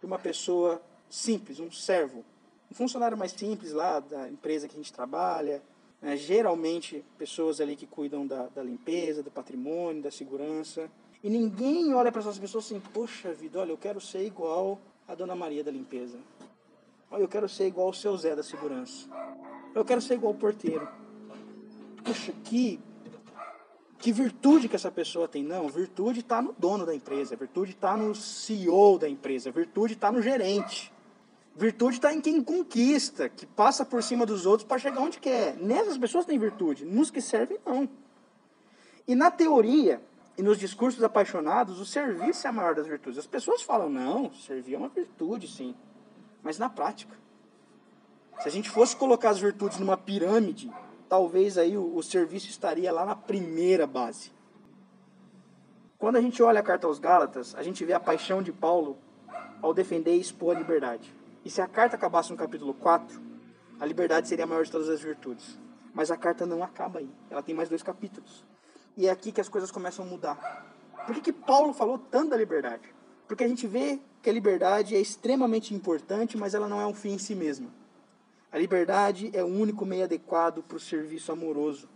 de 0.00 0.06
uma 0.06 0.18
pessoa 0.18 0.80
simples, 1.10 1.60
um 1.60 1.70
servo, 1.70 2.24
um 2.70 2.74
funcionário 2.74 3.18
mais 3.18 3.32
simples 3.32 3.70
lá 3.70 4.00
da 4.00 4.30
empresa 4.30 4.66
que 4.66 4.72
a 4.72 4.78
gente 4.78 4.94
trabalha, 4.94 5.62
né? 6.00 6.16
geralmente 6.16 7.04
pessoas 7.18 7.60
ali 7.60 7.76
que 7.76 7.86
cuidam 7.86 8.26
da, 8.26 8.46
da 8.48 8.62
limpeza, 8.62 9.22
do 9.22 9.30
patrimônio, 9.30 10.02
da 10.02 10.10
segurança. 10.10 10.90
E 11.22 11.30
ninguém 11.30 11.94
olha 11.94 12.12
para 12.12 12.20
essas 12.20 12.38
pessoas 12.38 12.66
assim, 12.66 12.80
poxa 12.92 13.32
vida, 13.32 13.60
olha, 13.60 13.70
eu 13.70 13.78
quero 13.78 14.00
ser 14.00 14.24
igual 14.24 14.78
a 15.08 15.14
Dona 15.14 15.34
Maria 15.34 15.64
da 15.64 15.70
limpeza. 15.70 16.18
Olha, 17.10 17.22
eu 17.22 17.28
quero 17.28 17.48
ser 17.48 17.66
igual 17.66 17.88
ao 17.88 17.92
seu 17.92 18.16
Zé 18.16 18.34
da 18.34 18.42
segurança. 18.42 19.08
Eu 19.74 19.84
quero 19.84 20.00
ser 20.00 20.14
igual 20.14 20.32
ao 20.32 20.38
porteiro. 20.38 20.88
Poxa, 22.04 22.32
que 22.44 22.80
que 23.98 24.12
virtude 24.12 24.68
que 24.68 24.76
essa 24.76 24.90
pessoa 24.90 25.26
tem? 25.26 25.42
Não, 25.42 25.68
virtude 25.68 26.20
está 26.20 26.42
no 26.42 26.54
dono 26.58 26.84
da 26.84 26.94
empresa, 26.94 27.34
virtude 27.34 27.72
está 27.72 27.96
no 27.96 28.14
CEO 28.14 28.98
da 28.98 29.08
empresa, 29.08 29.50
virtude 29.50 29.94
está 29.94 30.12
no 30.12 30.20
gerente. 30.20 30.92
Virtude 31.56 31.96
está 31.96 32.12
em 32.12 32.20
quem 32.20 32.42
conquista, 32.42 33.30
que 33.30 33.46
passa 33.46 33.82
por 33.82 34.02
cima 34.02 34.26
dos 34.26 34.44
outros 34.44 34.68
para 34.68 34.78
chegar 34.78 35.00
onde 35.00 35.18
quer. 35.18 35.56
Nessas 35.56 35.96
pessoas 35.96 36.26
tem 36.26 36.38
virtude, 36.38 36.84
nos 36.84 37.10
que 37.10 37.22
servem, 37.22 37.58
não. 37.64 37.88
E 39.08 39.14
na 39.14 39.30
teoria 39.30 40.02
e 40.36 40.42
nos 40.42 40.58
discursos 40.58 41.02
apaixonados, 41.02 41.80
o 41.80 41.86
serviço 41.86 42.46
é 42.46 42.50
a 42.50 42.52
maior 42.52 42.74
das 42.74 42.86
virtudes. 42.86 43.18
As 43.18 43.26
pessoas 43.26 43.62
falam, 43.62 43.88
não, 43.88 44.30
servir 44.34 44.74
é 44.74 44.78
uma 44.78 44.90
virtude, 44.90 45.48
sim. 45.48 45.74
Mas 46.42 46.58
na 46.58 46.68
prática, 46.68 47.16
se 48.40 48.46
a 48.46 48.52
gente 48.52 48.68
fosse 48.68 48.94
colocar 48.94 49.30
as 49.30 49.38
virtudes 49.38 49.78
numa 49.78 49.96
pirâmide, 49.96 50.70
talvez 51.08 51.56
aí 51.56 51.74
o, 51.74 51.96
o 51.96 52.02
serviço 52.02 52.50
estaria 52.50 52.92
lá 52.92 53.06
na 53.06 53.16
primeira 53.16 53.86
base. 53.86 54.30
Quando 55.98 56.16
a 56.16 56.20
gente 56.20 56.42
olha 56.42 56.60
a 56.60 56.62
carta 56.62 56.86
aos 56.86 56.98
Gálatas, 56.98 57.54
a 57.54 57.62
gente 57.62 57.82
vê 57.82 57.94
a 57.94 58.00
paixão 58.00 58.42
de 58.42 58.52
Paulo 58.52 58.98
ao 59.62 59.72
defender 59.72 60.14
e 60.14 60.20
expor 60.20 60.54
a 60.54 60.58
liberdade. 60.58 61.15
E 61.46 61.48
se 61.48 61.62
a 61.62 61.68
carta 61.68 61.94
acabasse 61.94 62.32
no 62.32 62.36
capítulo 62.36 62.74
4, 62.74 63.22
a 63.78 63.86
liberdade 63.86 64.26
seria 64.26 64.42
a 64.42 64.48
maior 64.48 64.64
de 64.64 64.70
todas 64.72 64.88
as 64.88 65.00
virtudes. 65.00 65.56
Mas 65.94 66.10
a 66.10 66.16
carta 66.16 66.44
não 66.44 66.60
acaba 66.60 66.98
aí. 66.98 67.08
Ela 67.30 67.40
tem 67.40 67.54
mais 67.54 67.68
dois 67.68 67.84
capítulos. 67.84 68.44
E 68.96 69.06
é 69.06 69.12
aqui 69.12 69.30
que 69.30 69.40
as 69.40 69.48
coisas 69.48 69.70
começam 69.70 70.04
a 70.04 70.08
mudar. 70.08 70.74
Por 71.06 71.14
que, 71.14 71.20
que 71.20 71.32
Paulo 71.32 71.72
falou 71.72 72.00
tanto 72.00 72.30
da 72.30 72.36
liberdade? 72.36 72.92
Porque 73.28 73.44
a 73.44 73.48
gente 73.48 73.64
vê 73.64 74.00
que 74.20 74.28
a 74.28 74.32
liberdade 74.32 74.96
é 74.96 74.98
extremamente 74.98 75.72
importante, 75.72 76.36
mas 76.36 76.52
ela 76.52 76.68
não 76.68 76.80
é 76.80 76.86
um 76.88 76.92
fim 76.92 77.10
em 77.10 77.18
si 77.18 77.36
mesma. 77.36 77.70
A 78.50 78.58
liberdade 78.58 79.30
é 79.32 79.44
o 79.44 79.46
único 79.46 79.86
meio 79.86 80.02
adequado 80.02 80.64
para 80.64 80.78
o 80.78 80.80
serviço 80.80 81.30
amoroso. 81.30 81.88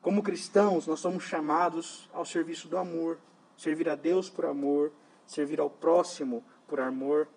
Como 0.00 0.22
cristãos, 0.22 0.86
nós 0.86 1.00
somos 1.00 1.24
chamados 1.24 2.08
ao 2.10 2.24
serviço 2.24 2.68
do 2.68 2.78
amor, 2.78 3.18
servir 3.54 3.86
a 3.86 3.96
Deus 3.96 4.30
por 4.30 4.46
amor, 4.46 4.92
servir 5.26 5.60
ao 5.60 5.68
próximo 5.68 6.42
por 6.66 6.80
amor, 6.80 7.28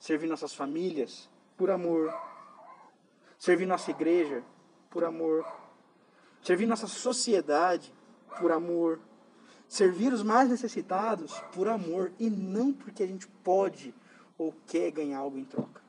servir 0.00 0.26
nossas 0.26 0.54
famílias 0.54 1.28
por 1.56 1.70
amor, 1.70 2.12
servir 3.38 3.66
nossa 3.66 3.90
igreja 3.90 4.42
por 4.88 5.04
amor, 5.04 5.46
servir 6.42 6.66
nossa 6.66 6.86
sociedade 6.86 7.92
por 8.40 8.50
amor, 8.50 8.98
servir 9.68 10.12
os 10.12 10.22
mais 10.22 10.48
necessitados 10.48 11.38
por 11.52 11.68
amor 11.68 12.10
e 12.18 12.30
não 12.30 12.72
porque 12.72 13.02
a 13.02 13.06
gente 13.06 13.28
pode 13.44 13.94
ou 14.38 14.54
quer 14.66 14.90
ganhar 14.90 15.18
algo 15.18 15.38
em 15.38 15.44
troca. 15.44 15.82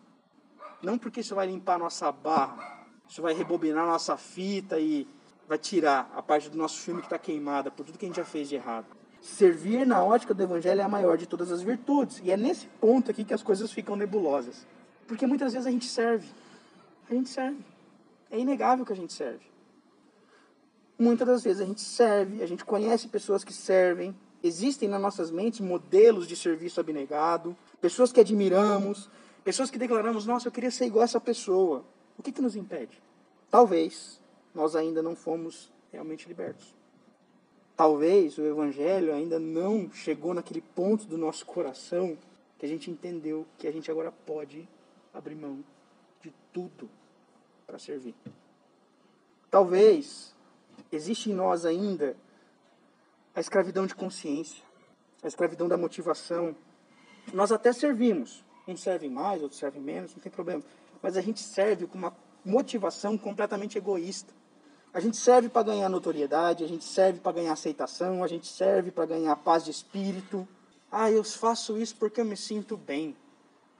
Não 0.83 0.97
porque 0.97 1.21
isso 1.21 1.33
vai 1.33 1.47
limpar 1.47 1.79
nossa 1.79 2.11
barra, 2.11 2.85
isso 3.07 3.21
vai 3.21 3.33
rebobinar 3.33 3.85
nossa 3.85 4.17
fita 4.17 4.77
e 4.77 5.07
vai 5.47 5.57
tirar 5.57 6.11
a 6.15 6.21
parte 6.21 6.49
do 6.49 6.57
nosso 6.57 6.79
filme 6.79 7.01
que 7.01 7.07
está 7.07 7.17
queimada 7.17 7.71
por 7.71 7.85
tudo 7.85 7.97
que 7.97 8.05
a 8.05 8.09
gente 8.09 8.17
já 8.17 8.25
fez 8.25 8.49
de 8.49 8.55
errado. 8.55 8.87
Servir 9.21 9.85
na 9.85 10.03
ótica 10.03 10.33
do 10.33 10.41
Evangelho 10.43 10.81
é 10.81 10.83
a 10.83 10.89
maior 10.89 11.17
de 11.17 11.27
todas 11.27 11.51
as 11.51 11.61
virtudes. 11.61 12.19
E 12.23 12.31
é 12.31 12.37
nesse 12.37 12.65
ponto 12.79 13.11
aqui 13.11 13.23
que 13.23 13.33
as 13.33 13.43
coisas 13.43 13.71
ficam 13.71 13.95
nebulosas. 13.95 14.65
Porque 15.07 15.27
muitas 15.27 15.53
vezes 15.53 15.67
a 15.67 15.71
gente 15.71 15.85
serve. 15.85 16.27
A 17.09 17.13
gente 17.13 17.29
serve. 17.29 17.63
É 18.29 18.39
inegável 18.39 18.85
que 18.85 18.93
a 18.93 18.95
gente 18.95 19.13
serve. 19.13 19.45
Muitas 20.97 21.27
das 21.27 21.43
vezes 21.43 21.61
a 21.61 21.65
gente 21.65 21.81
serve, 21.81 22.43
a 22.43 22.45
gente 22.47 22.65
conhece 22.65 23.07
pessoas 23.07 23.43
que 23.43 23.53
servem. 23.53 24.15
Existem 24.43 24.89
nas 24.89 25.01
nossas 25.01 25.29
mentes 25.31 25.59
modelos 25.59 26.27
de 26.27 26.35
serviço 26.35 26.79
abnegado, 26.79 27.55
pessoas 27.79 28.11
que 28.11 28.19
admiramos, 28.19 29.09
Pessoas 29.43 29.71
que 29.71 29.79
declaramos, 29.79 30.25
nossa, 30.25 30.47
eu 30.47 30.51
queria 30.51 30.69
ser 30.69 30.85
igual 30.85 31.01
a 31.01 31.05
essa 31.05 31.19
pessoa. 31.19 31.83
O 32.17 32.21
que, 32.21 32.31
que 32.31 32.41
nos 32.41 32.55
impede? 32.55 33.01
Talvez 33.49 34.21
nós 34.53 34.75
ainda 34.75 35.01
não 35.01 35.15
fomos 35.15 35.71
realmente 35.91 36.27
libertos. 36.27 36.75
Talvez 37.81 38.37
o 38.37 38.43
Evangelho 38.43 39.11
ainda 39.11 39.39
não 39.39 39.91
chegou 39.91 40.35
naquele 40.35 40.61
ponto 40.61 41.07
do 41.07 41.17
nosso 41.17 41.43
coração 41.43 42.15
que 42.59 42.63
a 42.63 42.69
gente 42.69 42.91
entendeu 42.91 43.43
que 43.57 43.65
a 43.65 43.71
gente 43.71 43.89
agora 43.89 44.11
pode 44.11 44.69
abrir 45.11 45.33
mão 45.33 45.63
de 46.21 46.31
tudo 46.53 46.87
para 47.65 47.79
servir. 47.79 48.13
Talvez 49.49 50.31
existe 50.91 51.31
em 51.31 51.33
nós 51.33 51.65
ainda 51.65 52.15
a 53.33 53.39
escravidão 53.39 53.87
de 53.87 53.95
consciência, 53.95 54.63
a 55.23 55.27
escravidão 55.27 55.67
da 55.67 55.75
motivação. 55.75 56.55
Nós 57.33 57.51
até 57.51 57.73
servimos, 57.73 58.45
Uns 58.67 58.79
servem 58.83 59.09
mais, 59.09 59.41
outros 59.41 59.59
servem 59.59 59.81
menos, 59.81 60.13
não 60.13 60.21
tem 60.21 60.31
problema. 60.31 60.61
Mas 61.01 61.17
a 61.17 61.21
gente 61.21 61.39
serve 61.39 61.87
com 61.87 61.97
uma 61.97 62.15
motivação 62.45 63.17
completamente 63.17 63.75
egoísta. 63.75 64.31
A 64.93 64.99
gente 64.99 65.15
serve 65.15 65.47
para 65.47 65.63
ganhar 65.63 65.87
notoriedade, 65.87 66.63
a 66.63 66.67
gente 66.67 66.83
serve 66.83 67.19
para 67.19 67.31
ganhar 67.31 67.53
aceitação, 67.53 68.23
a 68.23 68.27
gente 68.27 68.47
serve 68.47 68.91
para 68.91 69.05
ganhar 69.05 69.35
paz 69.37 69.63
de 69.63 69.71
espírito. 69.71 70.45
Ah, 70.91 71.09
eu 71.09 71.23
faço 71.23 71.77
isso 71.77 71.95
porque 71.95 72.19
eu 72.19 72.25
me 72.25 72.35
sinto 72.35 72.75
bem. 72.75 73.15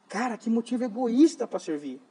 Cara, 0.07 0.37
que 0.37 0.49
motivo 0.49 0.83
egoísta 0.83 1.45
para 1.45 1.59
servir. 1.59 2.01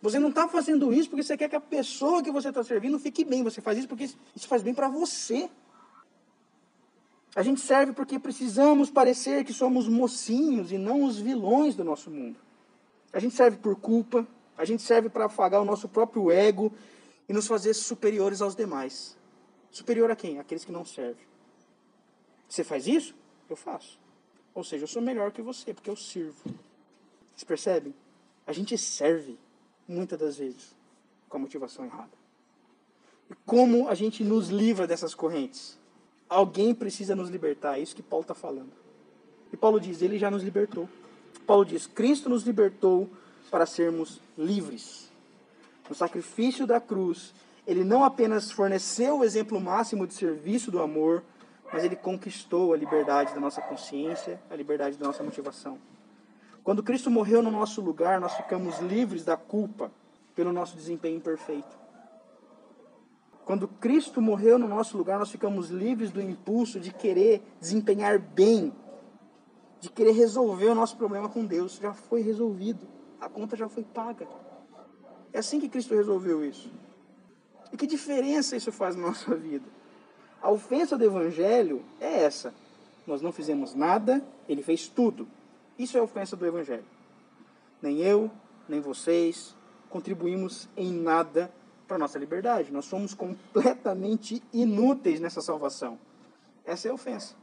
Você 0.00 0.18
não 0.18 0.28
está 0.28 0.46
fazendo 0.46 0.92
isso 0.92 1.08
porque 1.08 1.22
você 1.22 1.36
quer 1.36 1.48
que 1.48 1.56
a 1.56 1.60
pessoa 1.60 2.22
que 2.22 2.30
você 2.30 2.50
está 2.50 2.62
servindo 2.62 2.98
fique 2.98 3.24
bem. 3.24 3.42
Você 3.42 3.60
faz 3.60 3.78
isso 3.78 3.88
porque 3.88 4.04
isso 4.04 4.46
faz 4.46 4.62
bem 4.62 4.74
para 4.74 4.86
você. 4.86 5.50
A 7.34 7.42
gente 7.42 7.60
serve 7.60 7.92
porque 7.92 8.18
precisamos 8.18 8.90
parecer 8.90 9.44
que 9.44 9.52
somos 9.52 9.88
mocinhos 9.88 10.70
e 10.70 10.78
não 10.78 11.04
os 11.04 11.18
vilões 11.18 11.74
do 11.74 11.82
nosso 11.82 12.10
mundo. 12.10 12.38
A 13.12 13.18
gente 13.18 13.34
serve 13.34 13.56
por 13.56 13.74
culpa, 13.76 14.26
a 14.56 14.64
gente 14.64 14.82
serve 14.82 15.08
para 15.08 15.24
afagar 15.24 15.60
o 15.60 15.64
nosso 15.64 15.88
próprio 15.88 16.30
ego 16.30 16.72
e 17.28 17.32
nos 17.32 17.46
fazer 17.46 17.74
superiores 17.74 18.40
aos 18.40 18.54
demais. 18.54 19.16
Superior 19.70 20.10
a 20.10 20.16
quem? 20.16 20.38
Aqueles 20.38 20.64
que 20.64 20.72
não 20.72 20.84
servem. 20.84 21.26
Você 22.48 22.62
faz 22.62 22.86
isso? 22.86 23.14
Eu 23.48 23.56
faço. 23.56 23.98
Ou 24.54 24.62
seja, 24.62 24.84
eu 24.84 24.88
sou 24.88 25.02
melhor 25.02 25.32
que 25.32 25.42
você, 25.42 25.74
porque 25.74 25.90
eu 25.90 25.96
sirvo. 25.96 26.38
Vocês 27.34 27.44
percebem? 27.44 27.94
A 28.46 28.52
gente 28.52 28.78
serve, 28.78 29.38
muitas 29.88 30.18
das 30.18 30.36
vezes, 30.36 30.74
com 31.28 31.36
a 31.36 31.40
motivação 31.40 31.84
errada. 31.84 32.12
E 33.30 33.34
como 33.46 33.88
a 33.88 33.94
gente 33.94 34.22
nos 34.22 34.48
livra 34.48 34.86
dessas 34.86 35.14
correntes? 35.14 35.78
Alguém 36.28 36.74
precisa 36.74 37.16
nos 37.16 37.28
libertar. 37.28 37.78
É 37.78 37.82
isso 37.82 37.96
que 37.96 38.02
Paulo 38.02 38.22
está 38.22 38.34
falando. 38.34 38.72
E 39.52 39.56
Paulo 39.56 39.80
diz: 39.80 40.02
Ele 40.02 40.18
já 40.18 40.30
nos 40.30 40.42
libertou. 40.42 40.88
Paulo 41.46 41.64
diz: 41.64 41.86
Cristo 41.86 42.28
nos 42.28 42.44
libertou 42.44 43.08
para 43.50 43.66
sermos 43.66 44.20
livres. 44.36 45.03
No 45.88 45.94
sacrifício 45.94 46.66
da 46.66 46.80
cruz, 46.80 47.34
ele 47.66 47.84
não 47.84 48.04
apenas 48.04 48.50
forneceu 48.50 49.18
o 49.18 49.24
exemplo 49.24 49.60
máximo 49.60 50.06
de 50.06 50.14
serviço 50.14 50.70
do 50.70 50.80
amor, 50.80 51.22
mas 51.72 51.84
ele 51.84 51.96
conquistou 51.96 52.72
a 52.72 52.76
liberdade 52.76 53.34
da 53.34 53.40
nossa 53.40 53.60
consciência, 53.60 54.40
a 54.50 54.56
liberdade 54.56 54.96
da 54.96 55.06
nossa 55.06 55.22
motivação. 55.22 55.78
Quando 56.62 56.82
Cristo 56.82 57.10
morreu 57.10 57.42
no 57.42 57.50
nosso 57.50 57.80
lugar, 57.80 58.20
nós 58.20 58.34
ficamos 58.34 58.78
livres 58.78 59.24
da 59.24 59.36
culpa 59.36 59.90
pelo 60.34 60.52
nosso 60.52 60.76
desempenho 60.76 61.16
imperfeito. 61.16 61.76
Quando 63.44 63.68
Cristo 63.68 64.22
morreu 64.22 64.58
no 64.58 64.66
nosso 64.66 64.96
lugar, 64.96 65.18
nós 65.18 65.30
ficamos 65.30 65.68
livres 65.68 66.10
do 66.10 66.20
impulso 66.20 66.80
de 66.80 66.90
querer 66.90 67.42
desempenhar 67.60 68.18
bem, 68.18 68.72
de 69.80 69.90
querer 69.90 70.12
resolver 70.12 70.68
o 70.68 70.74
nosso 70.74 70.96
problema 70.96 71.28
com 71.28 71.44
Deus. 71.44 71.76
Já 71.76 71.92
foi 71.92 72.22
resolvido, 72.22 72.86
a 73.20 73.28
conta 73.28 73.54
já 73.54 73.68
foi 73.68 73.84
paga. 73.84 74.26
É 75.34 75.40
assim 75.40 75.58
que 75.58 75.68
Cristo 75.68 75.96
resolveu 75.96 76.44
isso. 76.44 76.70
E 77.72 77.76
que 77.76 77.88
diferença 77.88 78.54
isso 78.54 78.70
faz 78.70 78.94
na 78.94 79.08
nossa 79.08 79.34
vida? 79.34 79.66
A 80.40 80.48
ofensa 80.48 80.96
do 80.96 81.04
Evangelho 81.04 81.84
é 82.00 82.22
essa. 82.22 82.54
Nós 83.04 83.20
não 83.20 83.32
fizemos 83.32 83.74
nada, 83.74 84.24
ele 84.48 84.62
fez 84.62 84.86
tudo. 84.86 85.26
Isso 85.76 85.96
é 85.96 86.00
a 86.00 86.04
ofensa 86.04 86.36
do 86.36 86.46
Evangelho. 86.46 86.84
Nem 87.82 87.98
eu, 87.98 88.30
nem 88.68 88.80
vocês 88.80 89.56
contribuímos 89.90 90.68
em 90.76 90.92
nada 90.92 91.52
para 91.88 91.96
a 91.96 91.98
nossa 91.98 92.16
liberdade. 92.16 92.72
Nós 92.72 92.84
somos 92.84 93.12
completamente 93.12 94.40
inúteis 94.52 95.18
nessa 95.18 95.40
salvação. 95.40 95.98
Essa 96.64 96.86
é 96.86 96.90
a 96.92 96.94
ofensa. 96.94 97.34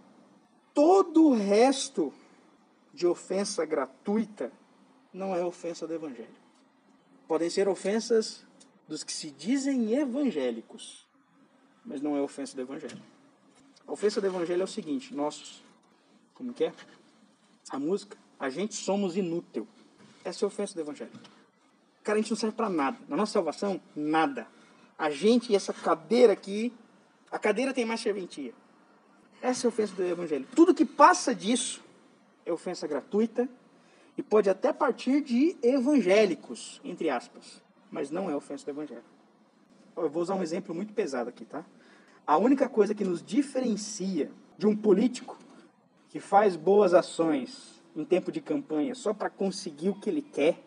Todo 0.73 1.27
o 1.27 1.33
resto 1.33 2.13
de 2.93 3.05
ofensa 3.05 3.65
gratuita 3.65 4.49
não 5.13 5.35
é 5.35 5.43
ofensa 5.43 5.85
do 5.85 5.93
Evangelho. 5.93 6.40
Podem 7.31 7.49
ser 7.49 7.69
ofensas 7.69 8.45
dos 8.89 9.05
que 9.05 9.13
se 9.13 9.31
dizem 9.31 9.93
evangélicos, 9.93 11.07
mas 11.85 12.01
não 12.01 12.17
é 12.17 12.21
ofensa 12.21 12.53
do 12.57 12.61
Evangelho. 12.61 13.01
A 13.87 13.93
ofensa 13.93 14.19
do 14.19 14.27
Evangelho 14.27 14.59
é 14.59 14.65
o 14.65 14.67
seguinte: 14.67 15.15
nós, 15.15 15.63
como 16.33 16.53
que 16.53 16.65
é? 16.65 16.73
A 17.69 17.79
música, 17.79 18.17
a 18.37 18.49
gente 18.49 18.75
somos 18.75 19.15
inútil. 19.15 19.65
Essa 20.25 20.43
é 20.43 20.45
a 20.45 20.47
ofensa 20.47 20.73
do 20.73 20.81
Evangelho. 20.81 21.13
Cara, 22.03 22.19
a 22.19 22.21
gente 22.21 22.31
não 22.31 22.37
serve 22.37 22.53
para 22.53 22.69
nada. 22.69 22.97
Na 23.07 23.15
nossa 23.15 23.31
salvação, 23.31 23.79
nada. 23.95 24.45
A 24.97 25.09
gente 25.09 25.53
e 25.53 25.55
essa 25.55 25.71
cadeira 25.71 26.33
aqui, 26.33 26.73
a 27.31 27.39
cadeira 27.39 27.73
tem 27.73 27.85
mais 27.85 28.01
serventia. 28.01 28.53
Essa 29.41 29.67
é 29.67 29.67
a 29.67 29.69
ofensa 29.69 29.95
do 29.95 30.03
Evangelho. 30.03 30.45
Tudo 30.53 30.75
que 30.75 30.83
passa 30.83 31.33
disso 31.33 31.81
é 32.45 32.51
ofensa 32.51 32.85
gratuita 32.85 33.47
e 34.17 34.23
pode 34.23 34.49
até 34.49 34.73
partir 34.73 35.21
de 35.21 35.57
evangélicos, 35.61 36.81
entre 36.83 37.09
aspas, 37.09 37.61
mas 37.89 38.11
não 38.11 38.29
é 38.29 38.35
ofensa 38.35 38.65
do 38.65 38.71
Evangelho. 38.71 39.03
Eu 39.95 40.09
vou 40.09 40.21
usar 40.21 40.35
um 40.35 40.43
exemplo 40.43 40.73
muito 40.73 40.93
pesado 40.93 41.29
aqui, 41.29 41.45
tá? 41.45 41.65
A 42.25 42.37
única 42.37 42.69
coisa 42.69 42.93
que 42.95 43.03
nos 43.03 43.21
diferencia 43.23 44.31
de 44.57 44.67
um 44.67 44.75
político 44.75 45.37
que 46.09 46.19
faz 46.19 46.55
boas 46.55 46.93
ações 46.93 47.81
em 47.95 48.05
tempo 48.05 48.31
de 48.31 48.41
campanha 48.41 48.95
só 48.95 49.13
para 49.13 49.29
conseguir 49.29 49.89
o 49.89 49.99
que 49.99 50.09
ele 50.09 50.21
quer 50.21 50.57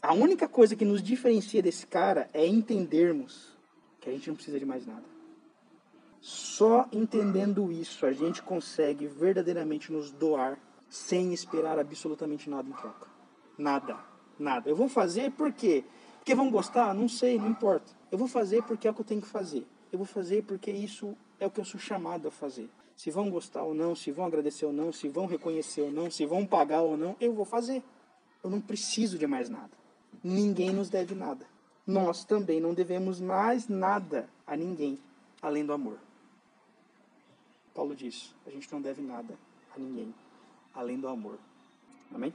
a 0.00 0.14
única 0.14 0.46
coisa 0.46 0.76
que 0.76 0.84
nos 0.84 1.02
diferencia 1.02 1.60
desse 1.60 1.84
cara 1.84 2.28
é 2.32 2.46
entendermos 2.46 3.52
que 4.00 4.08
a 4.08 4.12
gente 4.12 4.28
não 4.28 4.36
precisa 4.36 4.58
de 4.58 4.64
mais 4.64 4.86
nada. 4.86 5.02
Só 6.20 6.88
entendendo 6.92 7.72
isso 7.72 8.06
a 8.06 8.12
gente 8.12 8.40
consegue 8.40 9.08
verdadeiramente 9.08 9.92
nos 9.92 10.12
doar 10.12 10.56
sem 10.88 11.32
esperar 11.32 11.78
absolutamente 11.78 12.48
nada 12.48 12.68
em 12.68 12.72
troca. 12.72 13.06
Nada, 13.56 13.98
nada. 14.38 14.68
Eu 14.68 14.76
vou 14.76 14.88
fazer 14.88 15.30
por 15.32 15.52
quê? 15.52 15.84
Porque 16.18 16.34
vão 16.34 16.50
gostar? 16.50 16.94
Não 16.94 17.08
sei, 17.08 17.38
não 17.38 17.48
importa. 17.48 17.92
Eu 18.10 18.18
vou 18.18 18.28
fazer 18.28 18.62
porque 18.62 18.86
é 18.86 18.90
o 18.90 18.94
que 18.94 19.00
eu 19.00 19.04
tenho 19.04 19.20
que 19.20 19.28
fazer. 19.28 19.66
Eu 19.90 19.98
vou 19.98 20.06
fazer 20.06 20.42
porque 20.44 20.70
isso 20.70 21.16
é 21.40 21.46
o 21.46 21.50
que 21.50 21.60
eu 21.60 21.64
sou 21.64 21.80
chamado 21.80 22.28
a 22.28 22.30
fazer. 22.30 22.68
Se 22.96 23.10
vão 23.10 23.30
gostar 23.30 23.62
ou 23.62 23.74
não, 23.74 23.94
se 23.94 24.10
vão 24.10 24.26
agradecer 24.26 24.66
ou 24.66 24.72
não, 24.72 24.92
se 24.92 25.08
vão 25.08 25.26
reconhecer 25.26 25.82
ou 25.82 25.90
não, 25.90 26.10
se 26.10 26.26
vão 26.26 26.44
pagar 26.44 26.82
ou 26.82 26.96
não, 26.96 27.16
eu 27.20 27.32
vou 27.32 27.44
fazer. 27.44 27.82
Eu 28.42 28.50
não 28.50 28.60
preciso 28.60 29.18
de 29.18 29.26
mais 29.26 29.48
nada. 29.48 29.70
Ninguém 30.22 30.70
nos 30.70 30.88
deve 30.88 31.14
nada. 31.14 31.46
Nós 31.86 32.24
também 32.24 32.60
não 32.60 32.74
devemos 32.74 33.20
mais 33.20 33.68
nada 33.68 34.28
a 34.46 34.56
ninguém 34.56 34.98
além 35.40 35.64
do 35.64 35.72
amor. 35.72 35.98
Paulo 37.74 37.94
diz: 37.94 38.34
a 38.46 38.50
gente 38.50 38.70
não 38.72 38.82
deve 38.82 39.00
nada 39.00 39.38
a 39.74 39.78
ninguém 39.78 40.12
além 40.78 41.00
do 41.00 41.08
amor. 41.08 41.38
Amém? 42.14 42.32